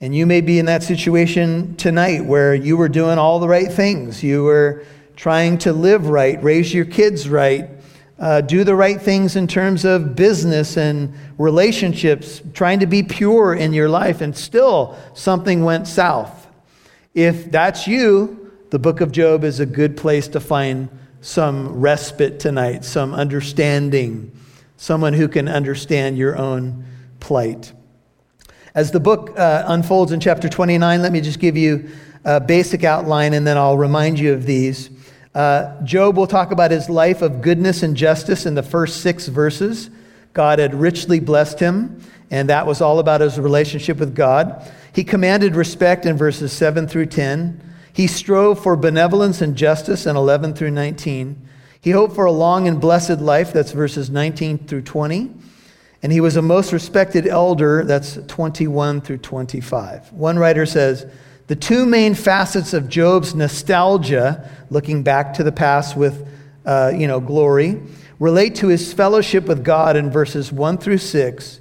And 0.01 0.15
you 0.15 0.25
may 0.25 0.41
be 0.41 0.59
in 0.59 0.65
that 0.65 0.81
situation 0.83 1.75
tonight 1.75 2.25
where 2.25 2.55
you 2.55 2.77
were 2.77 2.89
doing 2.89 3.17
all 3.17 3.39
the 3.39 3.47
right 3.47 3.71
things. 3.71 4.23
You 4.23 4.43
were 4.43 4.85
trying 5.15 5.57
to 5.59 5.73
live 5.73 6.07
right, 6.07 6.41
raise 6.41 6.73
your 6.73 6.85
kids 6.85 7.27
right, 7.27 7.69
uh, 8.19 8.41
do 8.41 8.63
the 8.63 8.75
right 8.75 9.01
things 9.01 9.35
in 9.35 9.47
terms 9.47 9.85
of 9.85 10.15
business 10.15 10.75
and 10.77 11.13
relationships, 11.37 12.41
trying 12.53 12.79
to 12.79 12.87
be 12.87 13.01
pure 13.01 13.53
in 13.53 13.71
your 13.71 13.87
life, 13.87 14.21
and 14.21 14.35
still 14.35 14.97
something 15.13 15.63
went 15.63 15.87
south. 15.87 16.47
If 17.13 17.49
that's 17.49 17.87
you, 17.87 18.51
the 18.69 18.79
book 18.79 19.01
of 19.01 19.11
Job 19.11 19.43
is 19.43 19.59
a 19.59 19.65
good 19.65 19.95
place 19.97 20.27
to 20.29 20.39
find 20.39 20.89
some 21.21 21.79
respite 21.79 22.39
tonight, 22.39 22.85
some 22.85 23.13
understanding, 23.13 24.31
someone 24.77 25.13
who 25.13 25.27
can 25.27 25.47
understand 25.47 26.17
your 26.17 26.37
own 26.37 26.85
plight. 27.19 27.73
As 28.75 28.91
the 28.91 28.99
book 28.99 29.37
uh, 29.37 29.63
unfolds 29.67 30.11
in 30.11 30.19
chapter 30.19 30.47
29, 30.47 31.01
let 31.01 31.11
me 31.11 31.21
just 31.21 31.39
give 31.39 31.57
you 31.57 31.89
a 32.23 32.39
basic 32.39 32.83
outline 32.83 33.33
and 33.33 33.47
then 33.47 33.57
I'll 33.57 33.77
remind 33.77 34.19
you 34.19 34.33
of 34.33 34.45
these. 34.45 34.89
Uh, 35.39 35.81
Job 35.85 36.17
will 36.17 36.27
talk 36.27 36.51
about 36.51 36.69
his 36.69 36.89
life 36.89 37.21
of 37.21 37.41
goodness 37.41 37.81
and 37.81 37.95
justice 37.95 38.45
in 38.45 38.55
the 38.55 38.61
first 38.61 38.99
six 38.99 39.29
verses. 39.29 39.89
God 40.33 40.59
had 40.59 40.75
richly 40.75 41.21
blessed 41.21 41.61
him, 41.61 42.03
and 42.29 42.49
that 42.49 42.67
was 42.67 42.81
all 42.81 42.99
about 42.99 43.21
his 43.21 43.39
relationship 43.39 43.99
with 43.99 44.13
God. 44.13 44.69
He 44.93 45.05
commanded 45.05 45.55
respect 45.55 46.05
in 46.05 46.17
verses 46.17 46.51
7 46.51 46.89
through 46.89 47.05
10. 47.05 47.73
He 47.93 48.05
strove 48.05 48.61
for 48.61 48.75
benevolence 48.75 49.39
and 49.39 49.55
justice 49.55 50.05
in 50.05 50.17
11 50.17 50.55
through 50.55 50.71
19. 50.71 51.41
He 51.79 51.91
hoped 51.91 52.15
for 52.15 52.25
a 52.25 52.33
long 52.33 52.67
and 52.67 52.81
blessed 52.81 53.21
life, 53.21 53.53
that's 53.53 53.71
verses 53.71 54.09
19 54.09 54.67
through 54.67 54.81
20. 54.81 55.31
And 56.03 56.11
he 56.11 56.19
was 56.19 56.35
a 56.35 56.41
most 56.41 56.73
respected 56.73 57.25
elder, 57.25 57.85
that's 57.85 58.19
21 58.27 58.99
through 58.99 59.19
25. 59.19 60.11
One 60.11 60.37
writer 60.37 60.65
says, 60.65 61.09
the 61.49 61.55
two 61.55 61.87
main 61.87 62.13
facets 62.13 62.75
of 62.75 62.87
Job's 62.87 63.33
nostalgia, 63.33 64.47
looking 64.69 65.01
back 65.01 65.33
to 65.33 65.43
the 65.43 65.51
past 65.51 65.97
with, 65.97 66.27
uh, 66.63 66.91
you 66.95 67.07
know, 67.07 67.19
glory, 67.19 67.81
relate 68.19 68.53
to 68.57 68.67
his 68.67 68.93
fellowship 68.93 69.47
with 69.47 69.63
God 69.63 69.95
in 69.97 70.11
verses 70.11 70.51
1 70.51 70.77
through 70.77 70.99
6 70.99 71.59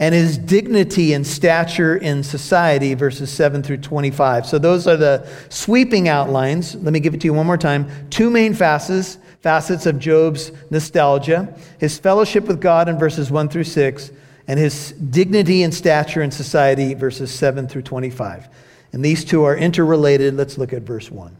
and 0.00 0.12
his 0.12 0.38
dignity 0.38 1.12
and 1.12 1.24
stature 1.24 1.96
in 1.96 2.24
society, 2.24 2.94
verses 2.94 3.30
7 3.30 3.62
through 3.62 3.76
25. 3.76 4.44
So 4.44 4.58
those 4.58 4.88
are 4.88 4.96
the 4.96 5.28
sweeping 5.50 6.08
outlines. 6.08 6.74
Let 6.74 6.92
me 6.92 6.98
give 6.98 7.14
it 7.14 7.20
to 7.20 7.26
you 7.28 7.34
one 7.34 7.46
more 7.46 7.56
time. 7.56 7.88
Two 8.10 8.30
main 8.30 8.54
facets 8.54 9.18
facets 9.40 9.86
of 9.86 10.00
Job's 10.00 10.50
nostalgia 10.68 11.54
his 11.78 11.96
fellowship 11.96 12.48
with 12.48 12.60
God 12.60 12.88
in 12.88 12.98
verses 12.98 13.30
1 13.30 13.50
through 13.50 13.64
6, 13.64 14.10
and 14.48 14.58
his 14.58 14.90
dignity 14.92 15.62
and 15.62 15.72
stature 15.72 16.22
in 16.22 16.32
society, 16.32 16.94
verses 16.94 17.32
7 17.32 17.68
through 17.68 17.82
25. 17.82 18.48
And 18.92 19.04
these 19.04 19.24
two 19.24 19.44
are 19.44 19.56
interrelated. 19.56 20.34
Let's 20.34 20.58
look 20.58 20.72
at 20.72 20.82
verse 20.82 21.10
1. 21.10 21.36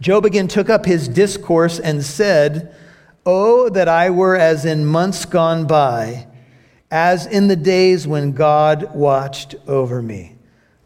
Job 0.00 0.24
again 0.24 0.48
took 0.48 0.68
up 0.68 0.84
his 0.84 1.08
discourse 1.08 1.78
and 1.78 2.04
said, 2.04 2.74
Oh, 3.24 3.68
that 3.68 3.88
I 3.88 4.10
were 4.10 4.36
as 4.36 4.64
in 4.64 4.84
months 4.84 5.24
gone 5.24 5.66
by, 5.66 6.26
as 6.90 7.26
in 7.26 7.48
the 7.48 7.56
days 7.56 8.06
when 8.06 8.32
God 8.32 8.94
watched 8.94 9.54
over 9.68 10.02
me. 10.02 10.36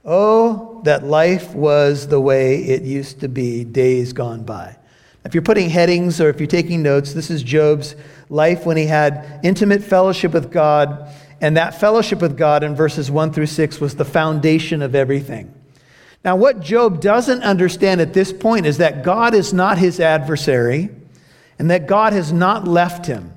Oh, 0.05 0.83
that 0.85 1.05
life 1.05 1.55
was 1.55 2.09
the 2.09 2.21
way 2.21 2.63
it 2.63 2.83
used 2.83 3.21
to 3.21 3.29
be 3.29 3.65
days 3.65 4.13
gone 4.13 4.45
by. 4.45 4.77
If 5.25 5.35
you're 5.35 5.43
putting 5.43 5.71
headings 5.71 6.21
or 6.21 6.29
if 6.29 6.39
you're 6.39 6.47
taking 6.47 6.83
notes, 6.83 7.13
this 7.13 7.31
is 7.31 7.43
Job's 7.43 7.97
life 8.29 8.65
when 8.65 8.77
he 8.77 8.87
had 8.87 9.41
intimate 9.43 9.83
fellowship 9.83 10.33
with 10.33 10.53
God. 10.53 11.13
And 11.41 11.57
that 11.57 11.81
fellowship 11.81 12.21
with 12.21 12.37
God 12.37 12.63
in 12.63 12.77
verses 12.77 13.11
1 13.11 13.33
through 13.33 13.47
6 13.47 13.81
was 13.81 13.97
the 13.97 14.05
foundation 14.05 14.83
of 14.83 14.95
everything. 14.95 15.53
Now, 16.27 16.35
what 16.35 16.59
Job 16.59 17.01
doesn't 17.01 17.45
understand 17.45 18.01
at 18.01 18.13
this 18.13 18.33
point 18.33 18.67
is 18.67 18.79
that 18.79 19.05
God 19.05 19.33
is 19.33 19.53
not 19.53 19.79
his 19.79 20.01
adversary 20.01 20.91
and 21.57 21.71
that 21.71 21.87
God 21.87 22.13
has 22.13 22.33
not 22.33 22.67
left 22.67 23.07
him. 23.07 23.33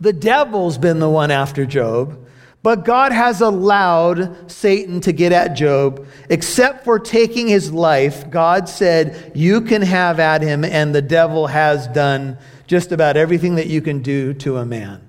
The 0.00 0.12
devil's 0.12 0.78
been 0.78 1.00
the 1.00 1.10
one 1.10 1.32
after 1.32 1.66
Job, 1.66 2.16
but 2.62 2.84
God 2.84 3.10
has 3.10 3.40
allowed 3.40 4.48
Satan 4.48 5.00
to 5.00 5.10
get 5.10 5.32
at 5.32 5.54
Job. 5.54 6.06
Except 6.30 6.84
for 6.84 7.00
taking 7.00 7.48
his 7.48 7.72
life, 7.72 8.30
God 8.30 8.68
said, 8.68 9.32
You 9.34 9.62
can 9.62 9.82
have 9.82 10.20
at 10.20 10.42
him, 10.42 10.64
and 10.64 10.94
the 10.94 11.02
devil 11.02 11.48
has 11.48 11.88
done 11.88 12.38
just 12.68 12.92
about 12.92 13.16
everything 13.16 13.56
that 13.56 13.66
you 13.66 13.82
can 13.82 14.00
do 14.00 14.32
to 14.34 14.58
a 14.58 14.64
man. 14.64 15.04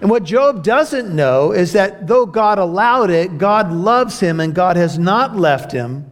And 0.00 0.08
what 0.08 0.24
Job 0.24 0.64
doesn't 0.64 1.14
know 1.14 1.52
is 1.52 1.74
that 1.74 2.06
though 2.06 2.24
God 2.24 2.58
allowed 2.58 3.10
it, 3.10 3.36
God 3.36 3.70
loves 3.70 4.18
him 4.18 4.40
and 4.40 4.54
God 4.54 4.76
has 4.76 4.98
not 4.98 5.36
left 5.36 5.72
him. 5.72 6.08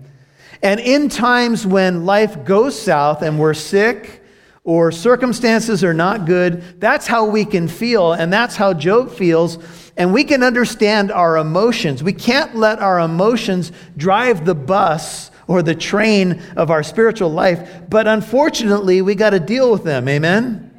And 0.63 0.81
in 0.81 1.09
times 1.09 1.67
when 1.67 2.05
life 2.05 2.45
goes 2.45 2.81
south 2.81 3.23
and 3.23 3.39
we're 3.39 3.55
sick, 3.55 4.21
or 4.63 4.93
circumstances 4.93 5.83
are 5.83 5.95
not 5.95 6.27
good, 6.27 6.81
that's 6.81 7.07
how 7.07 7.25
we 7.25 7.45
can 7.45 7.67
feel, 7.67 8.13
and 8.13 8.33
that's 8.33 8.57
how 8.57 8.75
Job 8.75 9.11
feels. 9.11 9.59
And 9.97 10.13
we 10.13 10.25
can 10.25 10.43
understand 10.43 11.11
our 11.11 11.39
emotions. 11.39 12.03
We 12.03 12.13
can't 12.13 12.55
let 12.55 12.79
our 12.79 13.01
emotions 13.01 13.73
drive 13.97 14.45
the 14.45 14.55
bus 14.55 15.31
or 15.47 15.63
the 15.63 15.75
train 15.75 16.41
of 16.57 16.71
our 16.71 16.83
spiritual 16.83 17.31
life, 17.31 17.83
but 17.89 18.07
unfortunately, 18.07 19.03
we 19.03 19.15
got 19.15 19.31
to 19.31 19.41
deal 19.41 19.73
with 19.73 19.83
them. 19.83 20.09
Amen? 20.09 20.70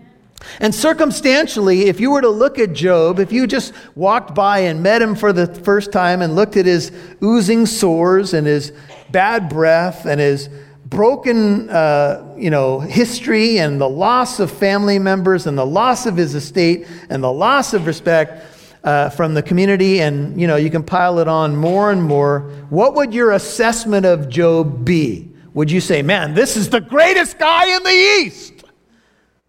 And 0.60 0.74
circumstantially, 0.74 1.84
if 1.84 2.00
you 2.00 2.12
were 2.12 2.22
to 2.22 2.30
look 2.30 2.60
at 2.60 2.74
Job, 2.74 3.20
if 3.20 3.32
you 3.32 3.48
just 3.48 3.74
walked 3.96 4.34
by 4.34 4.60
and 4.60 4.82
met 4.82 5.02
him 5.02 5.16
for 5.16 5.34
the 5.34 5.48
first 5.48 5.92
time 5.92 6.22
and 6.22 6.36
looked 6.36 6.58
at 6.58 6.66
his 6.66 6.92
oozing 7.24 7.66
sores 7.66 8.34
and 8.34 8.48
his 8.48 8.74
bad 9.12 9.50
breath 9.50 10.06
and 10.06 10.20
his 10.20 10.50
broken, 10.86 11.70
uh, 11.70 12.36
you 12.38 12.50
know, 12.50 12.80
history 12.80 13.60
and 13.60 13.80
the 13.80 13.90
loss 13.90 14.40
of 14.40 14.52
family 14.52 15.00
members 15.00 15.48
and 15.48 15.58
the 15.58 15.66
loss 15.66 16.06
of 16.06 16.18
his 16.18 16.36
estate 16.36 16.86
and 17.10 17.24
the 17.24 17.32
loss 17.32 17.74
of 17.74 17.88
respect 17.88 18.46
uh, 18.84 19.10
from 19.10 19.34
the 19.34 19.44
community, 19.44 20.02
and 20.02 20.40
you 20.40 20.48
know, 20.48 20.56
you 20.56 20.70
can 20.70 20.84
pile 20.84 21.20
it 21.20 21.28
on 21.28 21.56
more 21.56 21.92
and 21.92 22.04
more. 22.04 22.42
What 22.70 22.96
would 22.96 23.14
your 23.14 23.32
assessment 23.32 24.06
of 24.06 24.28
Job 24.28 24.84
be? 24.84 25.30
Would 25.54 25.70
you 25.70 25.82
say, 25.82 26.02
"Man, 26.02 26.34
this 26.34 26.58
is 26.58 26.70
the 26.70 26.82
greatest 26.82 27.38
guy 27.38 27.76
in 27.76 27.84
the 27.84 28.24
East," 28.24 28.61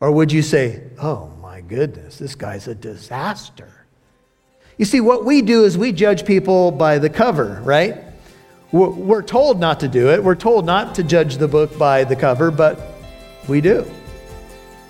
or 0.02 0.11
would 0.11 0.32
you 0.32 0.42
say, 0.42 0.80
"Oh 1.00 1.30
my 1.40 1.61
goodness, 1.61 2.18
this 2.18 2.35
guy's 2.35 2.66
a 2.66 2.75
disaster"? 2.75 3.87
You 4.76 4.85
see, 4.85 5.00
what 5.00 5.25
we 5.25 5.42
do 5.42 5.64
is 5.64 5.78
we 5.78 5.92
judge 5.92 6.25
people 6.25 6.73
by 6.73 6.99
the 6.99 7.09
cover, 7.09 7.61
right? 7.62 7.99
We're 8.73 9.23
told 9.23 9.61
not 9.61 9.78
to 9.80 9.88
do 9.88 10.11
it. 10.11 10.25
We're 10.25 10.35
told 10.35 10.66
not 10.66 10.97
to 10.97 11.04
judge 11.04 11.37
the 11.37 11.47
book 11.47 11.78
by 11.78 12.02
the 12.02 12.16
cover, 12.16 12.50
but 12.50 12.80
we 13.47 13.61
do. 13.61 13.87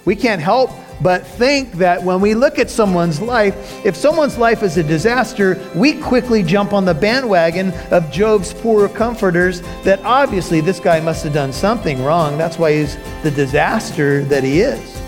We 0.07 0.17
can't 0.17 0.41
help 0.41 0.71
but 1.03 1.27
think 1.27 1.73
that 1.75 2.03
when 2.03 2.21
we 2.21 2.35
look 2.35 2.59
at 2.59 2.71
someone's 2.71 3.21
life, 3.21 3.85
if 3.85 3.97
someone's 3.97 4.39
life 4.39 4.63
is 4.63 4.77
a 4.77 4.83
disaster, 4.83 5.61
we 5.75 5.95
quickly 5.95 6.45
jump 6.45 6.73
on 6.73 6.85
the 6.85 6.95
bandwagon 6.95 7.73
of 7.91 8.11
Job's 8.11 8.55
poor 8.55 8.89
comforters 8.89 9.63
that 9.83 10.01
obviously 10.05 10.61
this 10.61 10.79
guy 10.79 11.01
must 11.01 11.25
have 11.25 11.35
done 11.35 11.53
something 11.53 12.05
wrong. 12.05 12.39
That's 12.39 12.59
why 12.59 12.73
he's 12.75 12.97
the 13.25 13.33
disaster 13.33 14.25
that 14.27 14.45
he 14.45 14.61
is. 14.61 15.02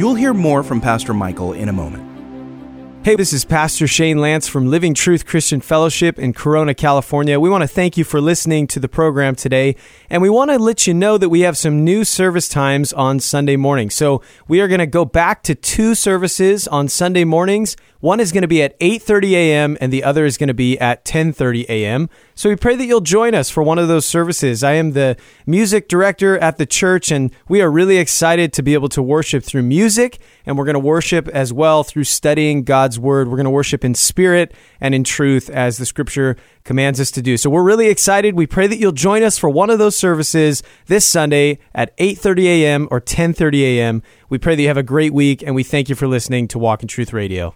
You'll 0.00 0.14
hear 0.14 0.32
more 0.32 0.62
from 0.62 0.80
Pastor 0.80 1.12
Michael 1.12 1.52
in 1.52 1.68
a 1.68 1.74
moment. 1.74 3.04
Hey, 3.04 3.16
this 3.16 3.34
is 3.34 3.44
Pastor 3.44 3.86
Shane 3.86 4.16
Lance 4.16 4.48
from 4.48 4.70
Living 4.70 4.94
Truth 4.94 5.26
Christian 5.26 5.60
Fellowship 5.60 6.18
in 6.18 6.32
Corona, 6.32 6.72
California. 6.72 7.38
We 7.38 7.50
want 7.50 7.64
to 7.64 7.68
thank 7.68 7.98
you 7.98 8.04
for 8.04 8.18
listening 8.18 8.66
to 8.68 8.80
the 8.80 8.88
program 8.88 9.34
today, 9.34 9.76
and 10.08 10.22
we 10.22 10.30
want 10.30 10.52
to 10.52 10.58
let 10.58 10.86
you 10.86 10.94
know 10.94 11.18
that 11.18 11.28
we 11.28 11.40
have 11.40 11.58
some 11.58 11.84
new 11.84 12.04
service 12.04 12.48
times 12.48 12.94
on 12.94 13.20
Sunday 13.20 13.56
morning. 13.56 13.90
So 13.90 14.22
we 14.48 14.62
are 14.62 14.68
going 14.68 14.80
to 14.80 14.86
go 14.86 15.04
back 15.04 15.42
to 15.42 15.54
two 15.54 15.94
services 15.94 16.66
on 16.66 16.88
Sunday 16.88 17.24
mornings. 17.24 17.76
One 18.00 18.20
is 18.20 18.32
going 18.32 18.40
to 18.42 18.48
be 18.48 18.62
at 18.62 18.80
8:30 18.80 19.32
a.m. 19.32 19.76
and 19.82 19.92
the 19.92 20.02
other 20.02 20.24
is 20.24 20.38
going 20.38 20.48
to 20.48 20.54
be 20.54 20.78
at 20.78 21.04
10:30 21.04 21.66
a.m. 21.68 22.08
So 22.40 22.48
we 22.48 22.56
pray 22.56 22.74
that 22.74 22.86
you'll 22.86 23.02
join 23.02 23.34
us 23.34 23.50
for 23.50 23.62
one 23.62 23.78
of 23.78 23.88
those 23.88 24.06
services. 24.06 24.64
I 24.64 24.72
am 24.72 24.92
the 24.92 25.18
music 25.44 25.88
director 25.88 26.38
at 26.38 26.56
the 26.56 26.64
church 26.64 27.10
and 27.10 27.30
we 27.50 27.60
are 27.60 27.70
really 27.70 27.98
excited 27.98 28.54
to 28.54 28.62
be 28.62 28.72
able 28.72 28.88
to 28.88 29.02
worship 29.02 29.44
through 29.44 29.64
music 29.64 30.18
and 30.46 30.56
we're 30.56 30.64
going 30.64 30.72
to 30.72 30.80
worship 30.80 31.28
as 31.28 31.52
well 31.52 31.84
through 31.84 32.04
studying 32.04 32.62
God's 32.62 32.98
word. 32.98 33.28
We're 33.28 33.36
going 33.36 33.44
to 33.44 33.50
worship 33.50 33.84
in 33.84 33.94
spirit 33.94 34.54
and 34.80 34.94
in 34.94 35.04
truth 35.04 35.50
as 35.50 35.76
the 35.76 35.84
scripture 35.84 36.38
commands 36.64 36.98
us 36.98 37.10
to 37.10 37.20
do. 37.20 37.36
So 37.36 37.50
we're 37.50 37.62
really 37.62 37.88
excited. 37.88 38.34
We 38.34 38.46
pray 38.46 38.66
that 38.68 38.78
you'll 38.78 38.92
join 38.92 39.22
us 39.22 39.36
for 39.36 39.50
one 39.50 39.68
of 39.68 39.78
those 39.78 39.94
services 39.94 40.62
this 40.86 41.04
Sunday 41.04 41.58
at 41.74 41.94
8:30 41.98 42.44
a.m. 42.44 42.88
or 42.90 43.02
10:30 43.02 43.60
a.m. 43.64 44.02
We 44.30 44.38
pray 44.38 44.54
that 44.54 44.62
you 44.62 44.68
have 44.68 44.78
a 44.78 44.82
great 44.82 45.12
week 45.12 45.42
and 45.42 45.54
we 45.54 45.62
thank 45.62 45.90
you 45.90 45.94
for 45.94 46.08
listening 46.08 46.48
to 46.48 46.58
Walk 46.58 46.80
in 46.80 46.88
Truth 46.88 47.12
Radio. 47.12 47.54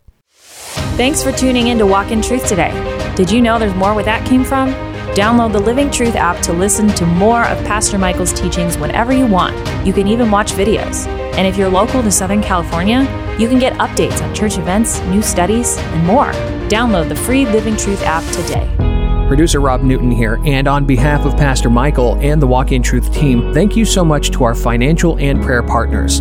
Thanks 0.98 1.22
for 1.22 1.32
tuning 1.32 1.68
in 1.68 1.78
to 1.78 1.86
Walk 1.86 2.10
in 2.10 2.20
Truth 2.20 2.46
today. 2.46 2.93
Did 3.16 3.30
you 3.30 3.40
know 3.40 3.60
there's 3.60 3.74
more 3.76 3.94
where 3.94 4.02
that 4.02 4.26
came 4.26 4.42
from? 4.42 4.70
Download 5.14 5.52
the 5.52 5.60
Living 5.60 5.88
Truth 5.88 6.16
app 6.16 6.42
to 6.42 6.52
listen 6.52 6.88
to 6.88 7.06
more 7.06 7.44
of 7.44 7.64
Pastor 7.64 7.96
Michael's 7.96 8.32
teachings 8.32 8.76
whenever 8.76 9.12
you 9.12 9.24
want. 9.24 9.54
You 9.86 9.92
can 9.92 10.08
even 10.08 10.32
watch 10.32 10.50
videos. 10.50 11.06
And 11.36 11.46
if 11.46 11.56
you're 11.56 11.68
local 11.68 12.02
to 12.02 12.10
Southern 12.10 12.42
California, 12.42 13.02
you 13.38 13.48
can 13.48 13.60
get 13.60 13.74
updates 13.74 14.20
on 14.20 14.34
church 14.34 14.58
events, 14.58 15.00
new 15.02 15.22
studies, 15.22 15.78
and 15.78 16.04
more. 16.04 16.32
Download 16.68 17.08
the 17.08 17.14
free 17.14 17.46
Living 17.46 17.76
Truth 17.76 18.02
app 18.02 18.24
today. 18.32 18.68
Producer 19.28 19.60
Rob 19.60 19.84
Newton 19.84 20.10
here, 20.10 20.40
and 20.44 20.66
on 20.66 20.84
behalf 20.84 21.24
of 21.24 21.36
Pastor 21.36 21.70
Michael 21.70 22.16
and 22.16 22.42
the 22.42 22.48
Walk 22.48 22.72
in 22.72 22.82
Truth 22.82 23.14
team, 23.14 23.54
thank 23.54 23.76
you 23.76 23.84
so 23.84 24.04
much 24.04 24.32
to 24.32 24.42
our 24.42 24.56
financial 24.56 25.16
and 25.20 25.40
prayer 25.40 25.62
partners. 25.62 26.20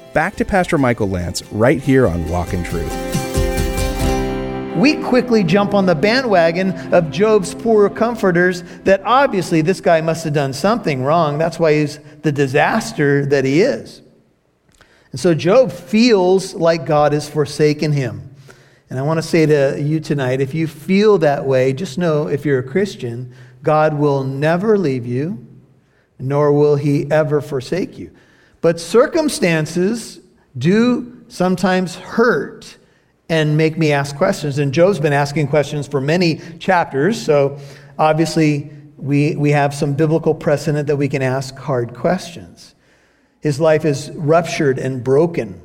back 0.13 0.35
to 0.35 0.45
Pastor 0.45 0.77
Michael 0.77 1.09
Lance 1.09 1.41
right 1.51 1.81
here 1.81 2.07
on 2.07 2.27
Walk 2.29 2.53
in 2.53 2.63
Truth. 2.63 2.91
We 4.75 4.95
quickly 5.03 5.43
jump 5.43 5.73
on 5.73 5.85
the 5.85 5.95
bandwagon 5.95 6.71
of 6.93 7.11
Job's 7.11 7.53
poor 7.53 7.89
comforters 7.89 8.63
that 8.83 9.01
obviously 9.05 9.61
this 9.61 9.79
guy 9.79 10.01
must 10.01 10.23
have 10.23 10.33
done 10.33 10.53
something 10.53 11.03
wrong. 11.03 11.37
That's 11.37 11.59
why 11.59 11.73
he's 11.73 11.99
the 12.23 12.31
disaster 12.31 13.25
that 13.27 13.45
he 13.45 13.61
is. 13.61 14.01
And 15.11 15.19
so 15.19 15.33
Job 15.33 15.71
feels 15.71 16.55
like 16.55 16.85
God 16.85 17.13
has 17.13 17.29
forsaken 17.29 17.91
him. 17.91 18.33
And 18.89 18.97
I 18.97 19.03
want 19.03 19.17
to 19.17 19.23
say 19.23 19.45
to 19.45 19.81
you 19.81 19.99
tonight 19.99 20.41
if 20.41 20.53
you 20.53 20.67
feel 20.67 21.17
that 21.19 21.45
way, 21.45 21.73
just 21.73 21.97
know 21.97 22.27
if 22.27 22.45
you're 22.45 22.59
a 22.59 22.63
Christian, 22.63 23.33
God 23.63 23.93
will 23.93 24.23
never 24.23 24.77
leave 24.77 25.05
you, 25.05 25.45
nor 26.17 26.51
will 26.51 26.75
he 26.75 27.09
ever 27.11 27.39
forsake 27.39 27.97
you. 27.97 28.11
But 28.61 28.79
circumstances 28.79 30.19
do 30.57 31.23
sometimes 31.27 31.95
hurt 31.95 32.77
and 33.27 33.57
make 33.57 33.77
me 33.77 33.91
ask 33.91 34.15
questions. 34.15 34.59
And 34.59 34.73
Job's 34.73 34.99
been 34.99 35.13
asking 35.13 35.47
questions 35.47 35.87
for 35.87 35.99
many 35.99 36.41
chapters, 36.59 37.19
so 37.19 37.57
obviously 37.97 38.69
we, 38.97 39.35
we 39.35 39.51
have 39.51 39.73
some 39.73 39.93
biblical 39.93 40.35
precedent 40.35 40.87
that 40.87 40.97
we 40.97 41.07
can 41.07 41.21
ask 41.21 41.55
hard 41.57 41.95
questions. 41.95 42.75
His 43.39 43.59
life 43.59 43.85
is 43.85 44.11
ruptured 44.11 44.77
and 44.77 45.03
broken. 45.03 45.59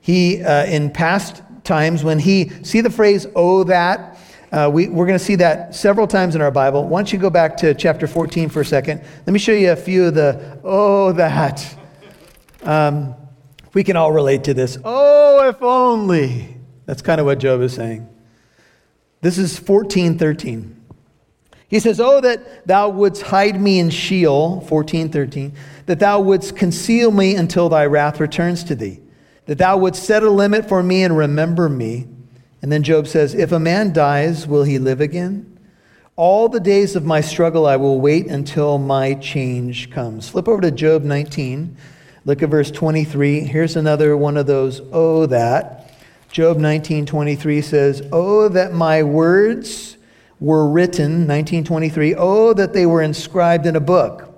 He, 0.00 0.42
uh, 0.42 0.66
in 0.66 0.90
past 0.90 1.42
times, 1.64 2.04
when 2.04 2.18
he, 2.18 2.50
see 2.62 2.80
the 2.80 2.90
phrase, 2.90 3.26
oh, 3.34 3.64
that, 3.64 4.18
uh, 4.52 4.70
we, 4.72 4.88
we're 4.88 5.06
going 5.06 5.18
to 5.18 5.24
see 5.24 5.36
that 5.36 5.74
several 5.74 6.06
times 6.06 6.36
in 6.36 6.42
our 6.42 6.50
Bible. 6.50 6.86
Why 6.86 7.00
don't 7.00 7.12
you 7.12 7.18
go 7.18 7.30
back 7.30 7.56
to 7.58 7.74
chapter 7.74 8.06
14 8.06 8.50
for 8.50 8.60
a 8.60 8.64
second? 8.64 9.02
Let 9.26 9.32
me 9.32 9.38
show 9.38 9.52
you 9.52 9.72
a 9.72 9.76
few 9.76 10.04
of 10.04 10.14
the, 10.14 10.60
oh, 10.62 11.12
that. 11.12 11.78
Um, 12.62 13.14
we 13.74 13.84
can 13.84 13.96
all 13.96 14.12
relate 14.12 14.44
to 14.44 14.54
this. 14.54 14.78
Oh, 14.84 15.48
if 15.48 15.62
only. 15.62 16.56
That's 16.86 17.02
kind 17.02 17.20
of 17.20 17.26
what 17.26 17.38
Job 17.38 17.60
is 17.62 17.74
saying. 17.74 18.08
This 19.20 19.38
is 19.38 19.58
14 19.58 20.18
13. 20.18 20.82
He 21.68 21.80
says, 21.80 22.00
Oh, 22.00 22.20
that 22.20 22.66
thou 22.66 22.90
wouldst 22.90 23.22
hide 23.22 23.58
me 23.58 23.78
in 23.78 23.88
Sheol, 23.88 24.60
14, 24.60 25.08
13, 25.08 25.54
that 25.86 26.00
thou 26.00 26.20
wouldst 26.20 26.54
conceal 26.54 27.10
me 27.10 27.34
until 27.34 27.70
thy 27.70 27.86
wrath 27.86 28.20
returns 28.20 28.62
to 28.64 28.74
thee, 28.74 29.00
that 29.46 29.56
thou 29.56 29.78
wouldst 29.78 30.04
set 30.04 30.22
a 30.22 30.28
limit 30.28 30.68
for 30.68 30.82
me 30.82 31.02
and 31.02 31.16
remember 31.16 31.70
me. 31.70 32.06
And 32.60 32.70
then 32.70 32.82
Job 32.82 33.06
says, 33.06 33.34
If 33.34 33.52
a 33.52 33.58
man 33.58 33.94
dies, 33.94 34.46
will 34.46 34.64
he 34.64 34.78
live 34.78 35.00
again? 35.00 35.58
All 36.14 36.50
the 36.50 36.60
days 36.60 36.94
of 36.94 37.06
my 37.06 37.22
struggle 37.22 37.64
I 37.64 37.76
will 37.76 38.00
wait 38.00 38.26
until 38.26 38.76
my 38.76 39.14
change 39.14 39.90
comes. 39.90 40.28
Flip 40.28 40.46
over 40.48 40.60
to 40.60 40.70
Job 40.70 41.04
19. 41.04 41.74
Look 42.24 42.42
at 42.42 42.50
verse 42.50 42.70
23. 42.70 43.40
Here's 43.40 43.76
another 43.76 44.16
one 44.16 44.36
of 44.36 44.46
those, 44.46 44.80
oh, 44.92 45.26
that. 45.26 45.92
Job 46.30 46.56
19, 46.56 47.04
23 47.04 47.60
says, 47.60 48.08
Oh, 48.12 48.48
that 48.48 48.72
my 48.72 49.02
words 49.02 49.96
were 50.40 50.68
written, 50.68 51.26
1923, 51.26 52.14
oh, 52.16 52.54
that 52.54 52.72
they 52.72 52.86
were 52.86 53.02
inscribed 53.02 53.66
in 53.66 53.76
a 53.76 53.80
book, 53.80 54.32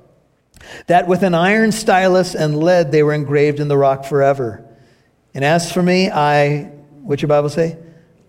that 0.86 1.06
with 1.06 1.22
an 1.22 1.34
iron 1.34 1.72
stylus 1.72 2.34
and 2.34 2.58
lead 2.58 2.90
they 2.90 3.02
were 3.02 3.12
engraved 3.12 3.60
in 3.60 3.68
the 3.68 3.76
rock 3.76 4.04
forever. 4.04 4.66
And 5.34 5.44
as 5.44 5.70
for 5.70 5.82
me, 5.82 6.10
I, 6.10 6.64
what's 7.02 7.22
your 7.22 7.28
Bible 7.28 7.48
say? 7.50 7.78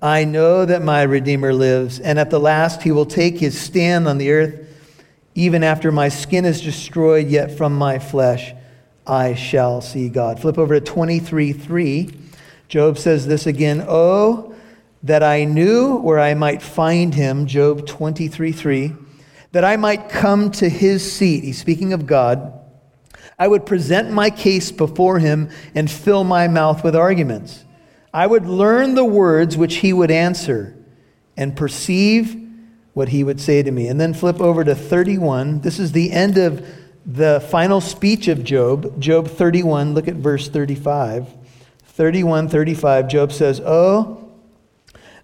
I 0.02 0.26
know 0.26 0.66
that 0.66 0.84
my 0.84 1.04
Redeemer 1.04 1.54
lives, 1.54 2.00
and 2.00 2.20
at 2.20 2.30
the 2.30 2.40
last 2.40 2.84
he 2.84 2.92
will 2.92 3.06
take 3.06 3.40
his 3.40 3.60
stand 3.60 4.08
on 4.08 4.18
the 4.18 4.32
earth. 4.32 4.68
Even 5.34 5.64
after 5.64 5.92
my 5.92 6.10
skin 6.10 6.46
is 6.46 6.62
destroyed, 6.62 7.28
yet 7.28 7.58
from 7.58 7.76
my 7.76 8.00
flesh 8.00 8.54
I 9.08 9.36
shall 9.36 9.82
see 9.82 10.10
God. 10.10 10.40
Flip 10.40 10.58
over 10.58 10.80
to 10.80 10.86
23 10.86 11.54
3. 11.54 12.10
Job 12.68 12.98
says 12.98 13.28
this 13.28 13.46
again 13.46 13.86
Oh, 13.88 14.56
that 15.04 15.22
I 15.22 15.44
knew 15.44 15.98
where 15.98 16.20
I 16.20 16.34
might 16.34 16.62
find 16.62 17.14
him, 17.14 17.46
Job 17.46 17.86
23 17.86 18.52
3, 18.52 18.96
that 19.52 19.64
I 19.64 19.78
might 19.78 20.10
come 20.10 20.52
to 20.52 20.68
his 20.68 21.10
seat. 21.12 21.44
He's 21.44 21.60
speaking 21.60 21.94
of 21.94 22.08
God. 22.08 22.54
I 23.38 23.48
would 23.48 23.66
present 23.66 24.12
my 24.12 24.30
case 24.30 24.72
before 24.72 25.20
him 25.20 25.50
and 25.76 25.92
fill 25.92 26.24
my 26.24 26.48
mouth 26.48 26.84
with 26.84 26.96
arguments. 26.96 27.66
I 28.14 28.26
would 28.26 28.46
learn 28.46 28.96
the 28.96 29.06
words 29.06 29.58
which 29.58 29.76
he 29.76 29.92
would 29.92 30.10
answer 30.10 30.76
and 31.36 31.56
perceive 31.56 32.42
what 32.94 33.10
he 33.10 33.24
would 33.26 33.42
say 33.42 33.62
to 33.62 33.72
me. 33.72 33.88
And 33.88 34.00
then 34.00 34.14
flip 34.14 34.40
over 34.40 34.64
to 34.64 34.74
31. 34.74 35.62
This 35.62 35.80
is 35.80 35.92
the 35.92 36.12
end 36.12 36.38
of 36.38 36.66
the 37.06 37.46
final 37.52 37.82
speech 37.82 38.28
of 38.28 38.44
Job, 38.44 39.00
Job 39.00 39.28
31. 39.28 39.94
Look 39.94 40.08
at 40.08 40.16
verse 40.16 40.50
35. 40.50 41.28
31 41.86 42.50
35, 42.50 43.08
Job 43.08 43.32
says, 43.32 43.62
Oh, 43.64 44.30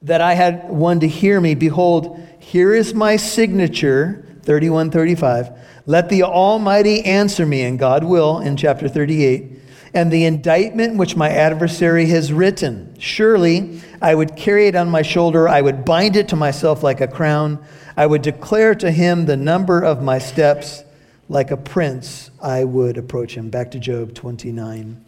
that 0.04 0.22
I 0.22 0.36
had 0.36 0.70
one 0.70 1.02
to 1.02 1.08
hear 1.08 1.42
me. 1.42 1.54
Behold, 1.54 2.20
here 2.40 2.74
is 2.74 2.94
my 2.94 3.18
signature, 3.18 4.26
3135. 4.44 5.52
Let 5.86 6.10
the 6.10 6.24
Almighty 6.24 7.04
answer 7.04 7.46
me, 7.46 7.64
and 7.64 7.78
God 7.78 8.04
will, 8.04 8.40
in 8.40 8.56
chapter 8.56 8.88
38. 8.88 9.60
And 9.94 10.12
the 10.12 10.24
indictment 10.24 10.96
which 10.96 11.18
my 11.18 11.30
adversary 11.30 12.06
has 12.06 12.32
written. 12.32 12.96
Surely 12.98 13.82
I 14.02 14.16
would 14.16 14.38
carry 14.38 14.68
it 14.68 14.76
on 14.76 14.90
my 14.90 15.02
shoulder. 15.02 15.50
I 15.50 15.62
would 15.62 15.84
bind 15.84 16.16
it 16.16 16.30
to 16.30 16.38
myself 16.38 16.82
like 16.84 17.02
a 17.02 17.08
crown. 17.08 17.62
I 17.98 18.06
would 18.06 18.22
declare 18.22 18.74
to 18.76 18.92
him 18.92 19.26
the 19.26 19.36
number 19.36 19.82
of 19.82 20.02
my 20.02 20.18
steps. 20.18 20.86
Like 21.32 21.50
a 21.50 21.56
prince, 21.56 22.30
I 22.42 22.66
would 22.66 22.98
approach 22.98 23.36
him. 23.36 23.50
Back 23.50 23.72
to 23.72 23.80
Job 23.80 24.14
29. 24.14 25.06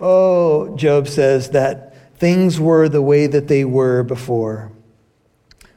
Oh, 0.00 0.76
Job 0.76 1.06
says 1.06 1.50
that 1.50 2.16
things 2.18 2.58
were 2.58 2.88
the 2.88 3.00
way 3.00 3.28
that 3.28 3.46
they 3.46 3.64
were 3.64 4.02
before. 4.02 4.72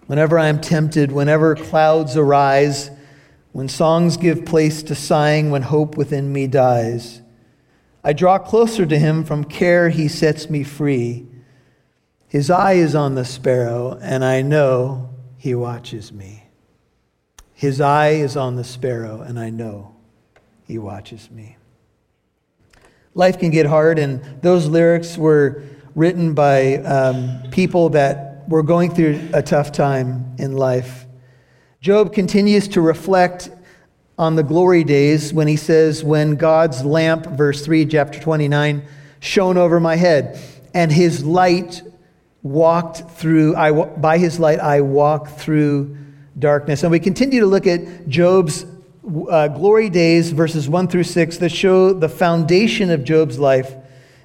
Whenever 0.08 0.40
I 0.40 0.48
am 0.48 0.60
tempted, 0.60 1.12
whenever 1.12 1.56
clouds 1.56 2.18
arise, 2.18 2.90
when 3.52 3.70
songs 3.70 4.18
give 4.18 4.44
place 4.44 4.82
to 4.82 4.96
sighing, 4.96 5.52
when 5.52 5.62
hope 5.62 5.96
within 5.96 6.34
me 6.34 6.48
dies, 6.48 7.22
I 8.04 8.14
draw 8.14 8.40
closer 8.40 8.88
to 8.88 8.98
him 8.98 9.24
from 9.24 9.44
care, 9.44 9.90
he 9.90 10.08
sets 10.08 10.50
me 10.50 10.64
free. 10.64 11.28
His 12.28 12.50
eye 12.50 12.74
is 12.74 12.96
on 12.96 13.14
the 13.14 13.24
sparrow, 13.24 14.00
and 14.02 14.26
I 14.26 14.42
know 14.42 15.12
he 15.38 15.54
watches 15.54 16.12
me. 16.12 16.45
His 17.56 17.80
eye 17.80 18.10
is 18.10 18.36
on 18.36 18.58
the 18.58 18.66
sparrow, 18.66 19.22
and 19.22 19.40
I 19.40 19.50
know 19.50 19.96
he 20.68 20.78
watches 20.78 21.32
me. 21.32 21.56
Life 23.14 23.40
can 23.40 23.50
get 23.50 23.66
hard, 23.66 23.98
and 23.98 24.42
those 24.42 24.68
lyrics 24.68 25.18
were 25.18 25.64
written 25.96 26.34
by 26.34 26.76
um, 26.80 27.50
people 27.52 27.90
that 27.90 28.44
were 28.50 28.62
going 28.62 28.94
through 28.94 29.30
a 29.34 29.42
tough 29.42 29.72
time 29.72 30.36
in 30.38 30.52
life. 30.52 31.06
Job 31.80 32.12
continues 32.12 32.68
to 32.68 32.82
reflect 32.82 33.50
on 34.18 34.36
the 34.36 34.44
glory 34.44 34.84
days 34.84 35.32
when 35.32 35.48
he 35.48 35.56
says, 35.56 36.04
When 36.04 36.36
God's 36.36 36.84
lamp, 36.84 37.26
verse 37.26 37.64
3, 37.64 37.86
chapter 37.86 38.20
29, 38.20 38.84
shone 39.22 39.58
over 39.58 39.80
my 39.80 39.96
head, 39.96 40.38
and 40.74 40.92
his 40.92 41.24
light 41.24 41.84
walked 42.44 43.12
through, 43.12 43.56
I, 43.56 43.72
by 43.72 44.18
his 44.18 44.42
light 44.42 44.60
I 44.60 44.82
walk 44.82 45.30
through 45.30 45.98
darkness. 46.38 46.84
And 46.84 46.92
we 46.92 47.00
continue 47.00 47.40
to 47.40 47.46
look 47.46 47.68
at 47.68 48.08
Job's 48.08 48.66
uh, 49.30 49.48
glory 49.50 49.90
days, 49.90 50.32
verses 50.32 50.68
1 50.68 50.88
through 50.88 51.04
6, 51.04 51.38
that 51.38 51.50
show 51.50 51.94
the 51.94 52.10
foundation 52.10 52.90
of 52.90 53.04
Job's 53.04 53.40
life 53.40 53.74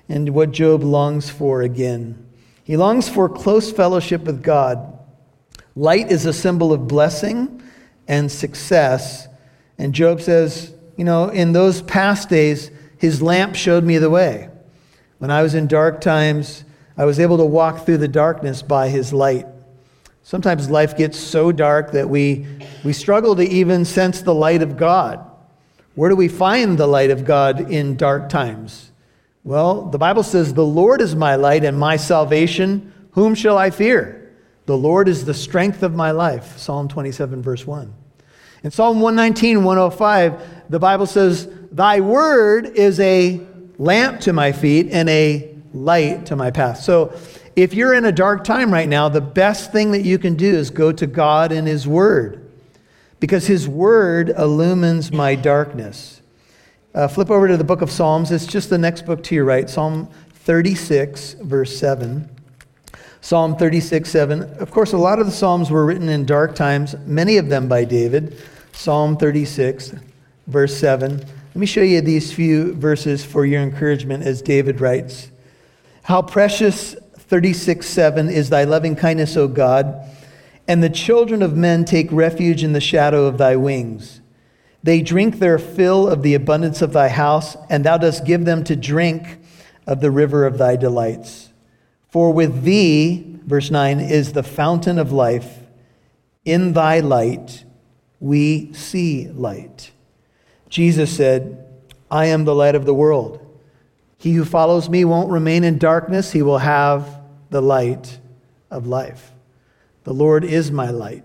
and 0.09 0.31
what 0.31 0.51
Job 0.51 0.83
longs 0.83 1.31
for 1.31 1.63
again. 1.63 2.27
He 2.65 2.77
longs 2.77 3.09
for 3.09 3.29
close 3.29 3.73
fellowship 3.73 4.23
with 4.23 4.43
God. 4.43 4.99
Light 5.77 6.11
is 6.11 6.27
a 6.27 6.33
symbol 6.33 6.73
of 6.73 6.89
blessing 6.89 7.63
and 8.09 8.31
success. 8.31 9.29
And 9.79 9.95
Job 9.95 10.21
says, 10.21 10.75
you 10.97 11.05
know, 11.05 11.29
in 11.29 11.53
those 11.53 11.83
past 11.83 12.29
days, 12.29 12.71
his 12.99 13.23
lamp 13.23 13.55
showed 13.55 13.85
me 13.85 13.99
the 13.99 14.11
way. 14.11 14.49
When 15.19 15.31
I 15.31 15.43
was 15.43 15.55
in 15.55 15.67
dark 15.67 16.01
times, 16.01 16.65
I 16.97 17.05
was 17.05 17.21
able 17.21 17.39
to 17.39 17.45
walk 17.45 17.87
through 17.87 17.99
the 17.99 18.09
darkness 18.09 18.63
by 18.63 18.89
his 18.89 19.13
light. 19.13 19.47
Sometimes 20.23 20.71
life 20.71 20.97
gets 20.97 21.19
so 21.19 21.51
dark 21.51 21.93
that 21.93 22.09
we, 22.09 22.47
we 22.85 22.93
struggle 22.93 23.35
to 23.37 23.43
even 23.43 23.85
sense 23.85 24.23
the 24.23 24.35
light 24.35 24.63
of 24.63 24.77
God. 24.77 25.25
Where 25.95 26.11
do 26.11 26.17
we 26.17 26.29
find 26.29 26.79
the 26.79 26.87
light 26.87 27.11
of 27.11 27.25
God 27.25 27.71
in 27.71 27.97
dark 27.97 28.29
times? 28.29 28.93
Well, 29.43 29.87
the 29.87 29.99
Bible 29.99 30.23
says, 30.23 30.55
The 30.55 30.65
Lord 30.65 31.01
is 31.01 31.17
my 31.17 31.35
light 31.35 31.65
and 31.65 31.79
my 31.79 31.97
salvation. 31.97 32.93
Whom 33.13 33.35
shall 33.35 33.59
I 33.59 33.71
fear? 33.71 34.33
The 34.67 34.77
Lord 34.77 35.09
is 35.09 35.25
the 35.25 35.35
strength 35.35 35.83
of 35.83 35.95
my 35.95 36.11
life. 36.11 36.59
Psalm 36.59 36.89
27, 36.89 37.43
verse 37.43 37.67
1. 37.67 37.93
In 38.63 38.71
Psalm 38.71 39.01
119, 39.01 39.65
105, 39.65 40.71
the 40.71 40.79
Bible 40.79 41.07
says, 41.07 41.49
Thy 41.73 42.01
word 42.01 42.67
is 42.67 43.01
a 43.01 43.41
lamp 43.79 44.21
to 44.21 44.33
my 44.33 44.53
feet 44.53 44.89
and 44.93 45.09
a 45.09 45.57
light 45.73 46.27
to 46.27 46.37
my 46.37 46.51
path. 46.51 46.81
So 46.81 47.15
if 47.57 47.75
you're 47.75 47.95
in 47.95 48.05
a 48.05 48.13
dark 48.13 48.45
time 48.45 48.73
right 48.73 48.89
now, 48.89 49.09
the 49.09 49.21
best 49.21 49.73
thing 49.73 49.93
that 49.93 50.03
you 50.03 50.19
can 50.19 50.35
do 50.35 50.55
is 50.55 50.71
go 50.71 50.93
to 50.93 51.07
God 51.07 51.53
and 51.53 51.67
His 51.67 51.87
word 51.87 52.51
because 53.19 53.47
His 53.47 53.69
word 53.69 54.31
illumines 54.31 55.13
my 55.13 55.35
darkness. 55.35 56.23
Uh, 56.95 57.07
flip 57.07 57.31
over 57.31 57.47
to 57.47 57.57
the 57.57 57.65
book 57.65 57.83
of 57.83 57.91
Psalms. 57.91 58.33
It's 58.33 58.47
just 58.47 58.71
the 58.71 58.79
next 58.79 59.07
book 59.07 59.23
to 59.25 59.35
your 59.35 59.45
right, 59.45 59.71
Psalm 59.71 60.09
36, 60.33 61.35
verse 61.35 61.79
7. 61.79 62.29
Psalm 63.21 63.57
36, 63.57 64.11
7. 64.11 64.43
Of 64.59 64.71
course, 64.71 64.93
a 64.93 64.99
lot 64.99 65.19
of 65.19 65.27
the 65.27 65.33
Psalms 65.33 65.71
were 65.71 65.85
written 65.85 66.09
in 66.09 66.25
dark 66.25 66.55
times, 66.55 66.97
many 67.07 67.37
of 67.37 67.49
them 67.49 67.69
by 67.69 67.85
David. 67.85 68.37
Psalm 68.73 69.17
36, 69.17 69.95
verse 70.47 70.77
7. 70.77 71.19
Let 71.19 71.57
me 71.57 71.67
show 71.67 71.83
you 71.83 72.01
these 72.01 72.33
few 72.33 72.75
verses 72.75 73.25
for 73.25 73.45
your 73.45 73.61
encouragement 73.61 74.25
as 74.25 74.41
David 74.41 74.81
writes. 74.81 75.31
How 76.03 76.23
precious, 76.23 76.97
36, 77.31 77.87
7, 77.87 78.29
is 78.29 78.51
thy 78.51 78.65
loving 78.65 78.97
kindness, 78.97 79.37
O 79.37 79.47
God, 79.47 80.05
and 80.67 80.83
the 80.83 80.91
children 80.91 81.45
of 81.45 81.57
men 81.57 81.85
take 81.85 82.11
refuge 82.11 82.65
in 82.65 82.73
the 82.73 82.81
shadow 82.81 83.27
of 83.27 83.39
thy 83.39 83.55
wings. 83.55 84.21
They 84.83 85.01
drink 85.01 85.39
their 85.39 85.57
fill 85.57 86.09
of 86.09 86.25
the 86.25 86.35
abundance 86.35 86.83
of 86.83 86.93
thy 86.93 87.09
house, 87.09 87.57
and 87.69 87.85
thou 87.85 87.99
dost 87.99 88.25
give 88.25 88.47
them 88.47 88.65
to 88.65 88.75
drink 88.75 89.39
of 89.87 90.01
the 90.01 90.11
river 90.11 90.45
of 90.45 90.59
thy 90.59 90.75
delights. 90.75 91.51
For 92.09 92.33
with 92.33 92.65
thee, 92.65 93.39
verse 93.47 93.71
9, 93.71 94.01
is 94.01 94.33
the 94.33 94.43
fountain 94.43 94.99
of 94.99 95.13
life. 95.13 95.61
In 96.45 96.73
thy 96.73 96.99
light 96.99 97.65
we 98.19 98.73
see 98.73 99.29
light. 99.29 99.93
Jesus 100.69 101.17
said, 101.17 101.65
I 102.11 102.27
am 102.27 102.45
the 102.45 102.57
light 102.57 102.75
of 102.75 102.87
the 102.87 102.95
world. 102.95 103.47
He 104.19 104.33
who 104.33 104.45
follows 104.45 104.89
me 104.89 105.05
won't 105.05 105.31
remain 105.31 105.63
in 105.63 105.79
darkness, 105.79 106.33
he 106.33 106.43
will 106.43 106.59
have 106.59 107.20
the 107.51 107.61
light 107.61 108.19
of 108.71 108.87
life. 108.87 109.33
The 110.05 110.15
Lord 110.15 110.45
is 110.45 110.71
my 110.71 110.91
light. 110.91 111.25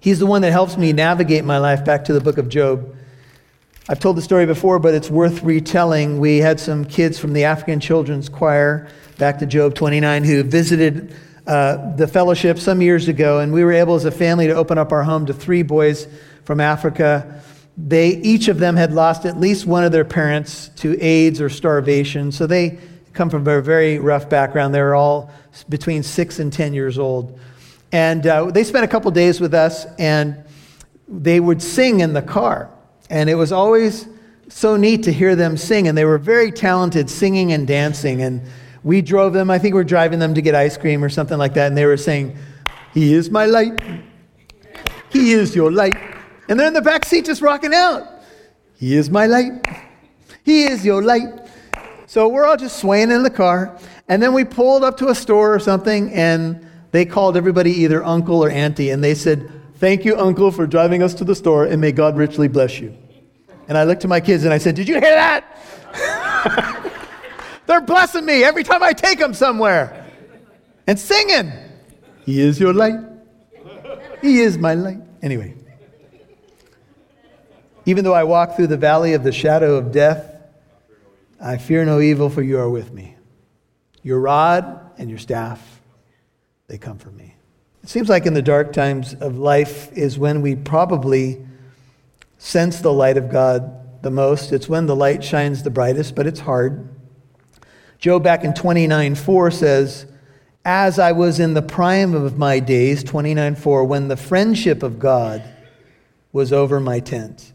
He's 0.00 0.18
the 0.18 0.26
one 0.26 0.42
that 0.42 0.52
helps 0.52 0.76
me 0.76 0.92
navigate 0.92 1.44
my 1.44 1.58
life 1.58 1.84
back 1.84 2.04
to 2.06 2.12
the 2.12 2.20
book 2.20 2.38
of 2.38 2.48
Job. 2.48 2.96
I've 3.88 4.00
told 4.00 4.16
the 4.16 4.22
story 4.22 4.46
before, 4.46 4.78
but 4.78 4.94
it's 4.94 5.10
worth 5.10 5.42
retelling. 5.42 6.18
We 6.18 6.38
had 6.38 6.58
some 6.58 6.84
kids 6.84 7.18
from 7.18 7.32
the 7.32 7.44
African 7.44 7.80
Children's 7.80 8.28
Choir, 8.28 8.88
back 9.18 9.38
to 9.40 9.46
Job 9.46 9.74
29, 9.74 10.24
who 10.24 10.42
visited 10.44 11.14
uh, 11.46 11.94
the 11.96 12.06
fellowship 12.06 12.58
some 12.58 12.80
years 12.80 13.08
ago, 13.08 13.40
and 13.40 13.52
we 13.52 13.64
were 13.64 13.72
able 13.72 13.96
as 13.96 14.04
a 14.04 14.10
family 14.10 14.46
to 14.46 14.54
open 14.54 14.78
up 14.78 14.92
our 14.92 15.02
home 15.02 15.26
to 15.26 15.34
three 15.34 15.62
boys 15.62 16.06
from 16.44 16.60
Africa. 16.60 17.42
They 17.76 18.10
each 18.10 18.48
of 18.48 18.58
them 18.58 18.76
had 18.76 18.92
lost 18.92 19.24
at 19.24 19.38
least 19.38 19.66
one 19.66 19.82
of 19.82 19.90
their 19.90 20.04
parents 20.04 20.68
to 20.76 21.00
AIDS 21.00 21.40
or 21.40 21.48
starvation, 21.48 22.30
so 22.30 22.46
they 22.46 22.78
come 23.12 23.30
from 23.30 23.46
a 23.46 23.60
very 23.60 23.98
rough 23.98 24.28
background. 24.28 24.74
They 24.74 24.80
were 24.80 24.94
all 24.94 25.30
between 25.68 26.02
six 26.02 26.38
and 26.38 26.52
ten 26.52 26.72
years 26.72 26.98
old, 26.98 27.38
and 27.92 28.26
uh, 28.26 28.46
they 28.46 28.64
spent 28.64 28.84
a 28.84 28.88
couple 28.88 29.10
days 29.10 29.40
with 29.40 29.54
us, 29.54 29.86
and 29.98 30.44
they 31.08 31.40
would 31.40 31.60
sing 31.62 32.00
in 32.00 32.14
the 32.14 32.22
car. 32.22 32.70
And 33.10 33.28
it 33.28 33.34
was 33.34 33.52
always 33.52 34.08
so 34.48 34.76
neat 34.76 35.02
to 35.04 35.12
hear 35.12 35.36
them 35.36 35.56
sing. 35.56 35.88
And 35.88 35.96
they 35.96 36.04
were 36.04 36.18
very 36.18 36.50
talented 36.50 37.10
singing 37.10 37.52
and 37.52 37.66
dancing. 37.66 38.22
And 38.22 38.42
we 38.82 39.02
drove 39.02 39.32
them, 39.32 39.50
I 39.50 39.58
think 39.58 39.74
we 39.74 39.80
were 39.80 39.84
driving 39.84 40.18
them 40.18 40.34
to 40.34 40.42
get 40.42 40.54
ice 40.54 40.76
cream 40.76 41.04
or 41.04 41.08
something 41.08 41.38
like 41.38 41.54
that. 41.54 41.68
And 41.68 41.76
they 41.76 41.86
were 41.86 41.98
saying, 41.98 42.36
He 42.94 43.12
is 43.12 43.30
my 43.30 43.44
light. 43.44 43.80
He 45.10 45.32
is 45.32 45.54
your 45.54 45.70
light. 45.70 45.96
And 46.48 46.58
they're 46.58 46.68
in 46.68 46.74
the 46.74 46.80
back 46.80 47.04
seat 47.04 47.26
just 47.26 47.42
rocking 47.42 47.74
out. 47.74 48.08
He 48.76 48.96
is 48.96 49.10
my 49.10 49.26
light. 49.26 49.66
He 50.44 50.64
is 50.64 50.84
your 50.84 51.02
light. 51.02 51.41
So 52.12 52.28
we're 52.28 52.44
all 52.44 52.58
just 52.58 52.78
swaying 52.78 53.10
in 53.10 53.22
the 53.22 53.30
car. 53.30 53.74
And 54.06 54.22
then 54.22 54.34
we 54.34 54.44
pulled 54.44 54.84
up 54.84 54.98
to 54.98 55.08
a 55.08 55.14
store 55.14 55.54
or 55.54 55.58
something, 55.58 56.12
and 56.12 56.62
they 56.90 57.06
called 57.06 57.38
everybody 57.38 57.70
either 57.70 58.04
uncle 58.04 58.44
or 58.44 58.50
auntie. 58.50 58.90
And 58.90 59.02
they 59.02 59.14
said, 59.14 59.50
Thank 59.76 60.04
you, 60.04 60.18
uncle, 60.18 60.50
for 60.50 60.66
driving 60.66 61.02
us 61.02 61.14
to 61.14 61.24
the 61.24 61.34
store, 61.34 61.64
and 61.64 61.80
may 61.80 61.90
God 61.90 62.18
richly 62.18 62.48
bless 62.48 62.78
you. 62.78 62.94
And 63.66 63.78
I 63.78 63.84
looked 63.84 64.02
to 64.02 64.08
my 64.08 64.20
kids 64.20 64.44
and 64.44 64.52
I 64.52 64.58
said, 64.58 64.74
Did 64.74 64.88
you 64.88 65.00
hear 65.00 65.00
that? 65.00 66.92
They're 67.66 67.80
blessing 67.80 68.26
me 68.26 68.44
every 68.44 68.62
time 68.62 68.82
I 68.82 68.92
take 68.92 69.18
them 69.18 69.32
somewhere 69.32 70.06
and 70.86 70.98
singing. 70.98 71.50
He 72.26 72.42
is 72.42 72.60
your 72.60 72.74
light. 72.74 73.00
He 74.20 74.40
is 74.40 74.58
my 74.58 74.74
light. 74.74 75.00
Anyway, 75.22 75.54
even 77.86 78.04
though 78.04 78.12
I 78.12 78.24
walk 78.24 78.54
through 78.54 78.66
the 78.66 78.76
valley 78.76 79.14
of 79.14 79.24
the 79.24 79.32
shadow 79.32 79.76
of 79.76 79.92
death, 79.92 80.31
I 81.42 81.58
fear 81.58 81.84
no 81.84 82.00
evil, 82.00 82.30
for 82.30 82.42
you 82.42 82.58
are 82.58 82.70
with 82.70 82.92
me. 82.92 83.16
Your 84.02 84.20
rod 84.20 84.92
and 84.96 85.10
your 85.10 85.18
staff, 85.18 85.80
they 86.68 86.78
comfort 86.78 87.14
me. 87.14 87.34
It 87.82 87.88
seems 87.88 88.08
like 88.08 88.26
in 88.26 88.34
the 88.34 88.42
dark 88.42 88.72
times 88.72 89.14
of 89.14 89.38
life 89.38 89.92
is 89.92 90.18
when 90.18 90.40
we 90.40 90.54
probably 90.54 91.44
sense 92.38 92.80
the 92.80 92.92
light 92.92 93.16
of 93.16 93.28
God 93.28 94.02
the 94.02 94.10
most. 94.10 94.52
It's 94.52 94.68
when 94.68 94.86
the 94.86 94.94
light 94.94 95.24
shines 95.24 95.62
the 95.62 95.70
brightest, 95.70 96.14
but 96.14 96.26
it's 96.26 96.40
hard. 96.40 96.88
Job 97.98 98.22
back 98.22 98.44
in 98.44 98.54
29 98.54 99.16
4 99.16 99.50
says, 99.50 100.06
As 100.64 101.00
I 101.00 101.10
was 101.10 101.40
in 101.40 101.54
the 101.54 101.62
prime 101.62 102.14
of 102.14 102.38
my 102.38 102.60
days, 102.60 103.02
29 103.02 103.56
4, 103.56 103.84
when 103.84 104.08
the 104.08 104.16
friendship 104.16 104.82
of 104.84 105.00
God 105.00 105.42
was 106.32 106.52
over 106.52 106.78
my 106.80 107.00
tent. 107.00 107.52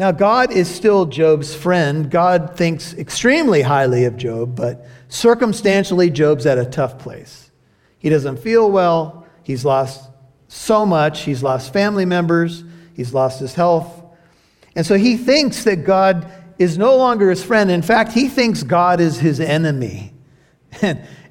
Now, 0.00 0.12
God 0.12 0.50
is 0.50 0.66
still 0.66 1.04
Job's 1.04 1.54
friend. 1.54 2.10
God 2.10 2.56
thinks 2.56 2.94
extremely 2.94 3.60
highly 3.60 4.06
of 4.06 4.16
Job, 4.16 4.56
but 4.56 4.86
circumstantially, 5.10 6.08
Job's 6.08 6.46
at 6.46 6.56
a 6.56 6.64
tough 6.64 6.98
place. 6.98 7.50
He 7.98 8.08
doesn't 8.08 8.38
feel 8.38 8.70
well. 8.70 9.26
He's 9.42 9.62
lost 9.62 10.08
so 10.48 10.86
much. 10.86 11.20
He's 11.24 11.42
lost 11.42 11.74
family 11.74 12.06
members. 12.06 12.64
He's 12.94 13.12
lost 13.12 13.40
his 13.40 13.52
health. 13.52 14.02
And 14.74 14.86
so 14.86 14.96
he 14.96 15.18
thinks 15.18 15.64
that 15.64 15.84
God 15.84 16.32
is 16.58 16.78
no 16.78 16.96
longer 16.96 17.28
his 17.28 17.44
friend. 17.44 17.70
In 17.70 17.82
fact, 17.82 18.12
he 18.12 18.30
thinks 18.30 18.62
God 18.62 19.00
is 19.02 19.18
his 19.18 19.38
enemy. 19.38 20.14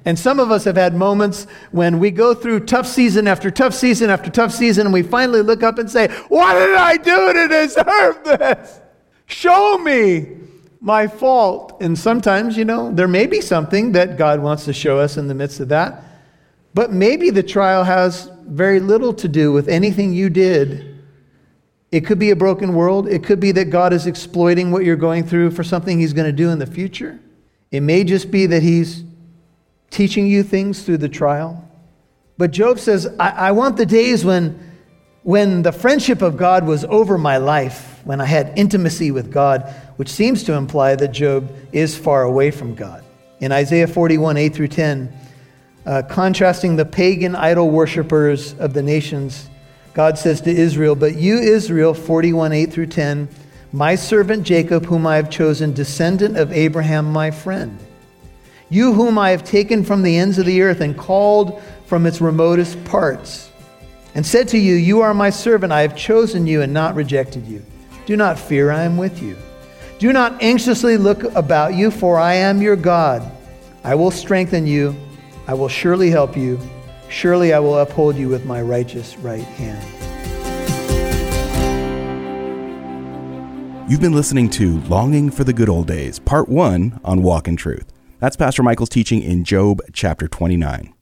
And, 0.04 0.18
some 0.18 0.40
of 0.40 0.50
us 0.50 0.64
have 0.64 0.76
had 0.76 0.94
moments 0.94 1.46
when 1.72 1.98
we 1.98 2.10
go 2.10 2.34
through 2.34 2.60
tough 2.60 2.86
season 2.86 3.28
after 3.28 3.50
tough 3.50 3.74
season 3.74 4.10
after 4.10 4.30
tough 4.30 4.52
season, 4.52 4.86
and 4.86 4.92
we 4.94 5.02
finally 5.02 5.42
look 5.42 5.62
up 5.62 5.78
and 5.78 5.90
say, 5.90 6.08
What 6.28 6.54
did 6.54 6.74
I 6.74 6.96
do 6.96 7.32
to 7.32 7.48
deserve 7.48 8.24
this? 8.24 8.80
Show 9.26 9.78
me 9.78 10.38
my 10.80 11.06
fault. 11.06 11.80
And 11.80 11.98
sometimes, 11.98 12.56
you 12.56 12.64
know, 12.64 12.90
there 12.90 13.08
may 13.08 13.26
be 13.26 13.40
something 13.40 13.92
that 13.92 14.16
God 14.16 14.40
wants 14.40 14.64
to 14.64 14.72
show 14.72 14.98
us 14.98 15.16
in 15.16 15.28
the 15.28 15.34
midst 15.34 15.60
of 15.60 15.68
that. 15.68 16.02
But 16.72 16.92
maybe 16.92 17.30
the 17.30 17.42
trial 17.42 17.84
has 17.84 18.30
very 18.46 18.80
little 18.80 19.12
to 19.14 19.28
do 19.28 19.52
with 19.52 19.68
anything 19.68 20.12
you 20.12 20.30
did. 20.30 20.98
It 21.92 22.06
could 22.06 22.18
be 22.18 22.30
a 22.30 22.36
broken 22.36 22.74
world. 22.74 23.08
It 23.08 23.24
could 23.24 23.40
be 23.40 23.52
that 23.52 23.66
God 23.66 23.92
is 23.92 24.06
exploiting 24.06 24.70
what 24.70 24.84
you're 24.84 24.96
going 24.96 25.24
through 25.24 25.50
for 25.50 25.64
something 25.64 25.98
He's 25.98 26.12
going 26.12 26.26
to 26.26 26.32
do 26.32 26.50
in 26.50 26.58
the 26.58 26.66
future. 26.66 27.18
It 27.70 27.80
may 27.80 28.04
just 28.04 28.30
be 28.30 28.46
that 28.46 28.62
He's 28.62 29.04
teaching 29.90 30.26
you 30.26 30.42
things 30.42 30.82
through 30.82 30.98
the 30.98 31.08
trial. 31.08 31.68
But 32.38 32.52
Job 32.52 32.78
says, 32.78 33.06
I, 33.18 33.30
I 33.30 33.50
want 33.52 33.76
the 33.76 33.84
days 33.84 34.24
when, 34.24 34.58
when 35.22 35.62
the 35.62 35.72
friendship 35.72 36.22
of 36.22 36.36
God 36.36 36.66
was 36.66 36.84
over 36.84 37.18
my 37.18 37.36
life, 37.36 38.00
when 38.04 38.20
I 38.20 38.24
had 38.24 38.52
intimacy 38.56 39.10
with 39.10 39.30
God, 39.30 39.74
which 39.96 40.08
seems 40.08 40.44
to 40.44 40.54
imply 40.54 40.96
that 40.96 41.08
Job 41.08 41.54
is 41.72 41.96
far 41.96 42.22
away 42.22 42.50
from 42.50 42.74
God. 42.74 43.04
In 43.40 43.52
Isaiah 43.52 43.86
41, 43.86 44.36
8 44.36 44.54
through 44.54 44.68
10, 44.68 45.12
uh, 45.86 46.02
contrasting 46.08 46.76
the 46.76 46.84
pagan 46.84 47.34
idol 47.34 47.70
worshippers 47.70 48.54
of 48.54 48.72
the 48.72 48.82
nations, 48.82 49.50
God 49.92 50.18
says 50.18 50.40
to 50.42 50.50
Israel, 50.50 50.94
But 50.94 51.16
you, 51.16 51.38
Israel, 51.38 51.94
41, 51.94 52.52
8 52.52 52.72
through 52.72 52.86
10, 52.86 53.28
my 53.72 53.94
servant 53.94 54.44
Jacob, 54.44 54.86
whom 54.86 55.06
I 55.06 55.16
have 55.16 55.30
chosen, 55.30 55.72
descendant 55.72 56.36
of 56.36 56.52
Abraham, 56.52 57.12
my 57.12 57.30
friend. 57.30 57.78
You, 58.70 58.92
whom 58.92 59.18
I 59.18 59.30
have 59.30 59.42
taken 59.42 59.84
from 59.84 60.02
the 60.02 60.16
ends 60.16 60.38
of 60.38 60.46
the 60.46 60.62
earth 60.62 60.80
and 60.80 60.96
called 60.96 61.60
from 61.86 62.06
its 62.06 62.20
remotest 62.20 62.82
parts, 62.84 63.50
and 64.14 64.24
said 64.24 64.46
to 64.48 64.58
you, 64.58 64.74
You 64.74 65.00
are 65.00 65.12
my 65.12 65.30
servant, 65.30 65.72
I 65.72 65.82
have 65.82 65.96
chosen 65.96 66.46
you 66.46 66.62
and 66.62 66.72
not 66.72 66.94
rejected 66.94 67.46
you. 67.46 67.64
Do 68.06 68.16
not 68.16 68.38
fear, 68.38 68.70
I 68.70 68.84
am 68.84 68.96
with 68.96 69.20
you. 69.20 69.36
Do 69.98 70.12
not 70.12 70.40
anxiously 70.40 70.96
look 70.96 71.24
about 71.34 71.74
you, 71.74 71.90
for 71.90 72.18
I 72.18 72.34
am 72.34 72.62
your 72.62 72.76
God. 72.76 73.28
I 73.82 73.96
will 73.96 74.10
strengthen 74.10 74.66
you. 74.66 74.94
I 75.48 75.54
will 75.54 75.68
surely 75.68 76.10
help 76.10 76.36
you. 76.36 76.58
Surely 77.08 77.52
I 77.52 77.58
will 77.58 77.78
uphold 77.78 78.16
you 78.16 78.28
with 78.28 78.44
my 78.44 78.62
righteous 78.62 79.18
right 79.18 79.42
hand. 79.42 79.84
You've 83.90 84.00
been 84.00 84.14
listening 84.14 84.48
to 84.50 84.80
Longing 84.82 85.30
for 85.30 85.42
the 85.42 85.52
Good 85.52 85.68
Old 85.68 85.88
Days, 85.88 86.20
Part 86.20 86.48
1 86.48 87.00
on 87.04 87.22
Walk 87.22 87.48
in 87.48 87.56
Truth. 87.56 87.92
That's 88.20 88.36
Pastor 88.36 88.62
Michael's 88.62 88.90
teaching 88.90 89.22
in 89.22 89.44
Job 89.44 89.80
chapter 89.94 90.28
29. 90.28 90.92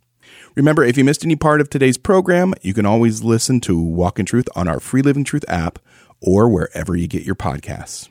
Remember, 0.54 0.84
if 0.84 0.96
you 0.96 1.02
missed 1.02 1.24
any 1.24 1.34
part 1.34 1.60
of 1.60 1.68
today's 1.68 1.98
program, 1.98 2.54
you 2.62 2.72
can 2.72 2.86
always 2.86 3.24
listen 3.24 3.60
to 3.62 3.76
Walk 3.76 4.20
in 4.20 4.24
Truth 4.24 4.48
on 4.54 4.68
our 4.68 4.78
Free 4.78 5.02
Living 5.02 5.24
Truth 5.24 5.44
app 5.48 5.80
or 6.20 6.48
wherever 6.48 6.94
you 6.94 7.08
get 7.08 7.24
your 7.24 7.34
podcasts. 7.34 8.08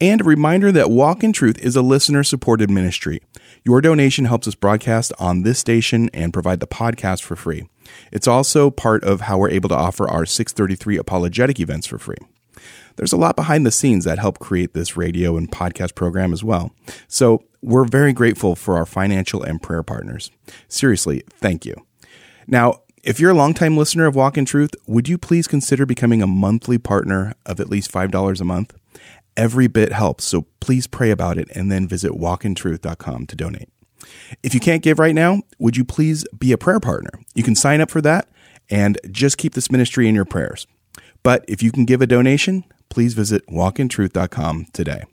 And 0.00 0.20
a 0.20 0.24
reminder 0.24 0.70
that 0.70 0.88
Walk 0.88 1.24
in 1.24 1.32
Truth 1.32 1.58
is 1.58 1.74
a 1.74 1.82
listener 1.82 2.22
supported 2.22 2.70
ministry. 2.70 3.20
Your 3.64 3.80
donation 3.80 4.26
helps 4.26 4.46
us 4.46 4.54
broadcast 4.54 5.12
on 5.18 5.42
this 5.42 5.58
station 5.58 6.08
and 6.14 6.32
provide 6.32 6.60
the 6.60 6.68
podcast 6.68 7.22
for 7.22 7.34
free. 7.34 7.68
It's 8.12 8.28
also 8.28 8.70
part 8.70 9.02
of 9.02 9.22
how 9.22 9.38
we're 9.38 9.50
able 9.50 9.68
to 9.70 9.74
offer 9.74 10.08
our 10.08 10.26
633 10.26 10.96
apologetic 10.96 11.58
events 11.58 11.88
for 11.88 11.98
free. 11.98 12.18
There's 12.94 13.12
a 13.12 13.16
lot 13.16 13.34
behind 13.34 13.66
the 13.66 13.72
scenes 13.72 14.04
that 14.04 14.20
help 14.20 14.38
create 14.38 14.74
this 14.74 14.96
radio 14.96 15.36
and 15.36 15.50
podcast 15.50 15.96
program 15.96 16.32
as 16.32 16.44
well. 16.44 16.70
So 17.08 17.42
we're 17.62 17.84
very 17.84 18.12
grateful 18.12 18.56
for 18.56 18.76
our 18.76 18.86
financial 18.86 19.42
and 19.42 19.62
prayer 19.62 19.82
partners. 19.82 20.30
Seriously, 20.68 21.22
thank 21.30 21.64
you. 21.64 21.74
Now, 22.46 22.80
if 23.02 23.18
you're 23.18 23.30
a 23.30 23.34
longtime 23.34 23.76
listener 23.76 24.06
of 24.06 24.14
Walk 24.14 24.36
in 24.36 24.44
Truth, 24.44 24.74
would 24.86 25.08
you 25.08 25.18
please 25.18 25.48
consider 25.48 25.86
becoming 25.86 26.22
a 26.22 26.26
monthly 26.26 26.78
partner 26.78 27.34
of 27.46 27.60
at 27.60 27.68
least 27.68 27.90
$5 27.90 28.40
a 28.40 28.44
month? 28.44 28.74
Every 29.36 29.66
bit 29.66 29.92
helps, 29.92 30.24
so 30.24 30.46
please 30.60 30.86
pray 30.86 31.10
about 31.10 31.38
it 31.38 31.48
and 31.54 31.70
then 31.70 31.88
visit 31.88 32.12
walkintruth.com 32.12 33.26
to 33.26 33.36
donate. 33.36 33.68
If 34.42 34.54
you 34.54 34.60
can't 34.60 34.82
give 34.82 34.98
right 34.98 35.14
now, 35.14 35.42
would 35.58 35.76
you 35.76 35.84
please 35.84 36.24
be 36.38 36.52
a 36.52 36.58
prayer 36.58 36.80
partner? 36.80 37.10
You 37.34 37.42
can 37.42 37.54
sign 37.54 37.80
up 37.80 37.90
for 37.90 38.00
that 38.02 38.28
and 38.70 38.98
just 39.10 39.38
keep 39.38 39.54
this 39.54 39.70
ministry 39.70 40.08
in 40.08 40.14
your 40.14 40.24
prayers. 40.24 40.66
But 41.22 41.44
if 41.48 41.62
you 41.62 41.72
can 41.72 41.84
give 41.84 42.02
a 42.02 42.06
donation, 42.06 42.64
please 42.88 43.14
visit 43.14 43.46
walkintruth.com 43.46 44.66
today. 44.72 45.04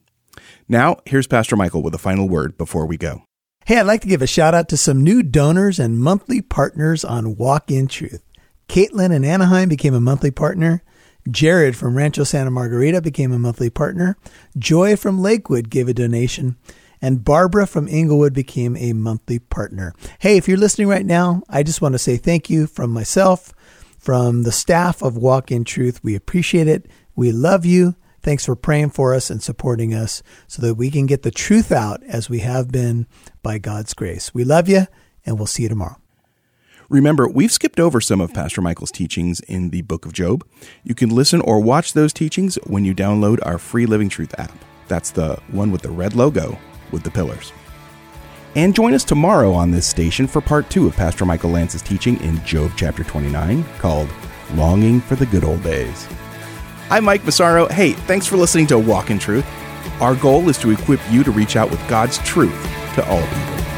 Now, 0.71 0.97
here's 1.03 1.25
Pastor 1.25 1.55
Michael 1.55 1.81
with 1.81 1.95
a 1.95 1.97
final 1.97 2.29
word 2.29 2.55
before 2.55 2.85
we 2.85 2.95
go. 2.95 3.23
Hey, 3.65 3.79
I'd 3.79 3.87
like 3.87 4.01
to 4.01 4.07
give 4.07 4.21
a 4.21 4.27
shout 4.27 4.53
out 4.53 4.69
to 4.69 4.77
some 4.77 5.03
new 5.03 5.23
donors 5.23 5.79
and 5.79 5.99
monthly 5.99 6.43
partners 6.43 7.03
on 7.03 7.37
Walk 7.37 7.71
in 7.71 7.87
Truth. 7.87 8.21
Caitlin 8.67 9.11
in 9.11 9.25
Anaheim 9.25 9.67
became 9.67 9.95
a 9.95 9.99
monthly 9.99 10.29
partner. 10.29 10.83
Jared 11.29 11.75
from 11.75 11.97
Rancho 11.97 12.23
Santa 12.23 12.51
Margarita 12.51 13.01
became 13.01 13.31
a 13.31 13.39
monthly 13.39 13.71
partner. 13.71 14.15
Joy 14.59 14.95
from 14.95 15.19
Lakewood 15.19 15.71
gave 15.71 15.87
a 15.87 15.93
donation. 15.93 16.55
And 17.01 17.25
Barbara 17.25 17.65
from 17.65 17.87
Inglewood 17.87 18.35
became 18.35 18.77
a 18.77 18.93
monthly 18.93 19.39
partner. 19.39 19.95
Hey, 20.19 20.37
if 20.37 20.47
you're 20.47 20.57
listening 20.57 20.87
right 20.87 21.05
now, 21.05 21.41
I 21.49 21.63
just 21.63 21.81
want 21.81 21.93
to 21.93 21.99
say 21.99 22.17
thank 22.17 22.47
you 22.47 22.67
from 22.67 22.91
myself, 22.91 23.53
from 23.97 24.43
the 24.43 24.51
staff 24.51 25.01
of 25.01 25.17
Walk 25.17 25.51
in 25.51 25.63
Truth. 25.63 26.03
We 26.03 26.13
appreciate 26.13 26.67
it. 26.67 26.85
We 27.15 27.31
love 27.31 27.65
you. 27.65 27.95
Thanks 28.21 28.45
for 28.45 28.55
praying 28.55 28.91
for 28.91 29.13
us 29.13 29.29
and 29.29 29.41
supporting 29.41 29.93
us 29.93 30.21
so 30.47 30.61
that 30.61 30.75
we 30.75 30.91
can 30.91 31.05
get 31.05 31.23
the 31.23 31.31
truth 31.31 31.71
out 31.71 32.03
as 32.03 32.29
we 32.29 32.39
have 32.39 32.71
been 32.71 33.07
by 33.41 33.57
God's 33.57 33.93
grace. 33.93 34.33
We 34.33 34.43
love 34.43 34.67
you, 34.67 34.87
and 35.25 35.37
we'll 35.37 35.47
see 35.47 35.63
you 35.63 35.69
tomorrow. 35.69 35.97
Remember, 36.89 37.27
we've 37.27 37.51
skipped 37.51 37.79
over 37.79 38.01
some 38.01 38.19
of 38.19 38.33
Pastor 38.33 38.61
Michael's 38.61 38.91
teachings 38.91 39.41
in 39.41 39.69
the 39.69 39.83
book 39.83 40.05
of 40.05 40.13
Job. 40.13 40.43
You 40.83 40.95
can 40.95 41.09
listen 41.09 41.39
or 41.41 41.59
watch 41.59 41.93
those 41.93 42.11
teachings 42.11 42.55
when 42.65 42.83
you 42.83 42.95
download 42.95 43.37
our 43.43 43.59
free 43.59 43.85
Living 43.85 44.09
Truth 44.09 44.33
app. 44.39 44.51
That's 44.87 45.11
the 45.11 45.35
one 45.49 45.71
with 45.71 45.83
the 45.83 45.91
red 45.91 46.15
logo 46.15 46.57
with 46.91 47.03
the 47.03 47.11
pillars. 47.11 47.53
And 48.55 48.73
join 48.73 48.95
us 48.95 49.03
tomorrow 49.03 49.53
on 49.53 49.69
this 49.69 49.85
station 49.85 50.25
for 50.25 50.41
part 50.41 50.69
two 50.71 50.87
of 50.87 50.95
Pastor 50.95 51.25
Michael 51.25 51.51
Lance's 51.51 51.83
teaching 51.83 52.19
in 52.21 52.43
Job 52.43 52.71
chapter 52.75 53.03
29 53.03 53.63
called 53.77 54.09
Longing 54.55 54.99
for 54.99 55.15
the 55.15 55.27
Good 55.27 55.43
Old 55.43 55.61
Days. 55.61 56.07
I'm 56.91 57.03
Mike 57.03 57.23
Massaro. 57.23 57.67
Hey, 57.67 57.93
thanks 57.93 58.25
for 58.25 58.35
listening 58.35 58.65
to 58.67 58.79
Walk 58.79 59.11
in 59.11 59.19
Truth. 59.19 59.45
Our 60.01 60.15
goal 60.15 60.49
is 60.49 60.57
to 60.57 60.71
equip 60.71 60.99
you 61.11 61.23
to 61.23 61.29
reach 61.29 61.55
out 61.55 61.69
with 61.69 61.87
God's 61.87 62.17
truth 62.19 62.51
to 62.95 63.07
all 63.07 63.21
people. 63.21 63.68